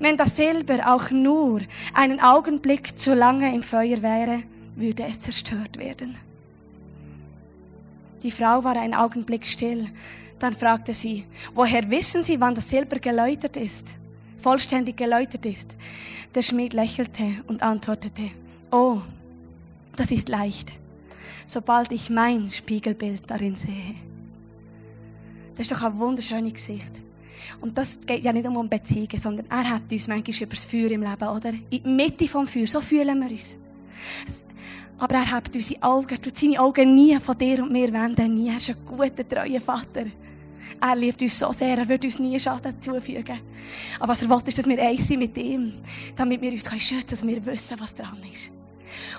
Wenn 0.00 0.16
das 0.16 0.34
Silber 0.34 0.92
auch 0.92 1.12
nur 1.12 1.60
einen 1.94 2.20
Augenblick 2.20 2.98
zu 2.98 3.14
lange 3.14 3.54
im 3.54 3.62
Feuer 3.62 4.02
wäre, 4.02 4.42
würde 4.74 5.04
es 5.04 5.20
zerstört 5.20 5.78
werden. 5.78 6.16
Die 8.24 8.32
Frau 8.32 8.64
war 8.64 8.76
einen 8.76 8.94
Augenblick 8.94 9.46
still. 9.46 9.86
Dann 10.40 10.52
fragte 10.52 10.94
sie, 10.94 11.26
woher 11.54 11.88
wissen 11.90 12.24
Sie, 12.24 12.40
wann 12.40 12.56
das 12.56 12.68
Silber 12.68 12.98
geläutert 12.98 13.56
ist? 13.56 13.86
Vollständig 14.46 14.96
geläutert 14.96 15.44
ist. 15.44 15.74
Der 16.32 16.40
Schmied 16.40 16.72
lächelte 16.72 17.42
und 17.48 17.64
antwortete, 17.64 18.30
oh, 18.70 18.98
das 19.96 20.12
ist 20.12 20.28
leicht, 20.28 20.72
sobald 21.46 21.90
ich 21.90 22.10
mein 22.10 22.52
Spiegelbild 22.52 23.28
darin 23.28 23.56
sehe. 23.56 23.96
Das 25.56 25.66
ist 25.66 25.72
doch 25.72 25.82
ein 25.82 25.98
wunderschönes 25.98 26.52
Gesicht. 26.52 26.92
Und 27.60 27.76
das 27.76 27.98
geht 28.06 28.22
ja 28.22 28.32
nicht 28.32 28.46
um 28.46 28.68
Beziehungen, 28.68 29.20
sondern 29.20 29.46
er 29.50 29.68
hat 29.68 29.90
uns 29.90 30.06
manchmal 30.06 30.36
über 30.40 30.54
das 30.54 30.64
Feuer 30.64 30.92
im 30.92 31.02
Leben, 31.02 31.28
oder? 31.28 31.52
In 31.70 31.82
der 31.82 31.92
Mitte 31.92 32.28
vom 32.28 32.46
Feuer, 32.46 32.68
so 32.68 32.80
fühlen 32.80 33.18
wir 33.18 33.28
uns. 33.28 33.56
Aber 34.98 35.16
er 35.16 35.28
hat 35.28 35.52
unsere 35.52 35.82
Augen, 35.82 36.22
tut 36.22 36.38
seine 36.38 36.60
Augen 36.60 36.94
nie 36.94 37.18
von 37.18 37.36
dir 37.36 37.64
und 37.64 37.72
mir 37.72 37.92
wenden, 37.92 38.34
nie. 38.34 38.50
Er 38.50 38.58
ist 38.58 38.70
ein 38.70 38.76
guter, 38.86 39.26
treuer 39.26 39.60
Vater. 39.60 40.04
Er 40.80 40.96
liebt 40.96 41.22
uns 41.22 41.38
so 41.38 41.52
sehr, 41.52 41.78
er 41.78 41.88
wird 41.88 42.04
uns 42.04 42.18
nie 42.18 42.38
Schaden 42.38 42.80
zufügen. 42.80 43.38
Aber 43.98 44.12
was 44.12 44.22
er 44.22 44.28
will, 44.28 44.42
ist, 44.46 44.58
dass 44.58 44.68
wir 44.68 44.80
eins 44.82 45.06
sind 45.06 45.18
mit 45.18 45.36
ihm, 45.36 45.74
damit 46.16 46.40
wir 46.40 46.52
uns 46.52 46.64
schützen 46.64 46.98
können, 46.98 47.06
dass 47.08 47.26
wir 47.26 47.46
wissen, 47.46 47.80
was 47.80 47.94
dran 47.94 48.18
ist. 48.32 48.50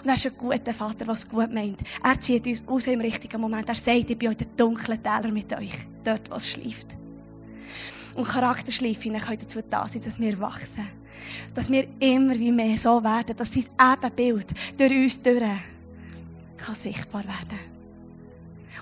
Und 0.01 0.09
er 0.09 0.15
ist 0.15 0.25
ein 0.25 0.37
guter 0.37 0.73
Vater, 0.73 1.05
der 1.05 1.13
es 1.13 1.27
gut 1.27 1.53
meint. 1.53 1.81
Er 2.03 2.19
zieht 2.19 2.47
uns 2.47 2.67
aus 2.67 2.87
im 2.87 3.01
richtigen 3.01 3.41
Moment. 3.41 3.67
Er 3.67 3.75
sagt, 3.75 4.09
ich 4.09 4.17
bin 4.17 4.29
heute 4.29 4.45
dunklen 4.45 5.01
Täler 5.01 5.31
mit 5.31 5.51
euch, 5.53 5.73
dort, 6.03 6.29
wo 6.29 6.35
es 6.35 6.49
schläft. 6.49 6.95
Und 8.15 8.27
Charakterschleifen 8.27 9.19
können 9.19 9.39
dazu 9.39 9.59
da 9.69 9.87
sein, 9.87 10.01
dass 10.01 10.19
wir 10.19 10.39
wachsen. 10.39 10.87
Dass 11.53 11.69
wir 11.69 11.87
immer 11.99 12.35
wie 12.35 12.51
mehr 12.51 12.77
so 12.77 13.03
werden, 13.03 13.35
dass 13.35 13.53
sein 13.53 13.65
Ebenbild 13.79 14.47
durch 14.77 14.91
uns 14.91 15.21
durch 15.21 15.41
kann 16.57 16.75
sichtbar 16.75 17.23
werden. 17.23 17.76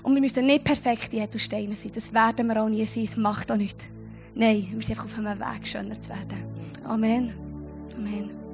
Und 0.04 0.14
wir 0.14 0.22
müssen 0.22 0.46
nicht 0.46 0.64
perfekt 0.64 1.14
in 1.14 1.22
Edelsteinen 1.22 1.76
sein. 1.76 1.92
Das 1.94 2.14
werden 2.14 2.48
wir 2.48 2.62
auch 2.62 2.70
nie 2.70 2.86
sein. 2.86 3.06
Das 3.06 3.18
macht 3.18 3.52
auch 3.52 3.58
nichts. 3.58 3.86
Nein, 4.34 4.66
wir 4.68 4.76
müssen 4.76 4.92
einfach 4.92 5.06
auf 5.06 5.18
einem 5.18 5.40
Weg, 5.40 5.68
schöner 5.68 6.00
zu 6.00 6.10
werden. 6.10 6.44
Amen. 6.84 7.34
Amen. 7.96 8.45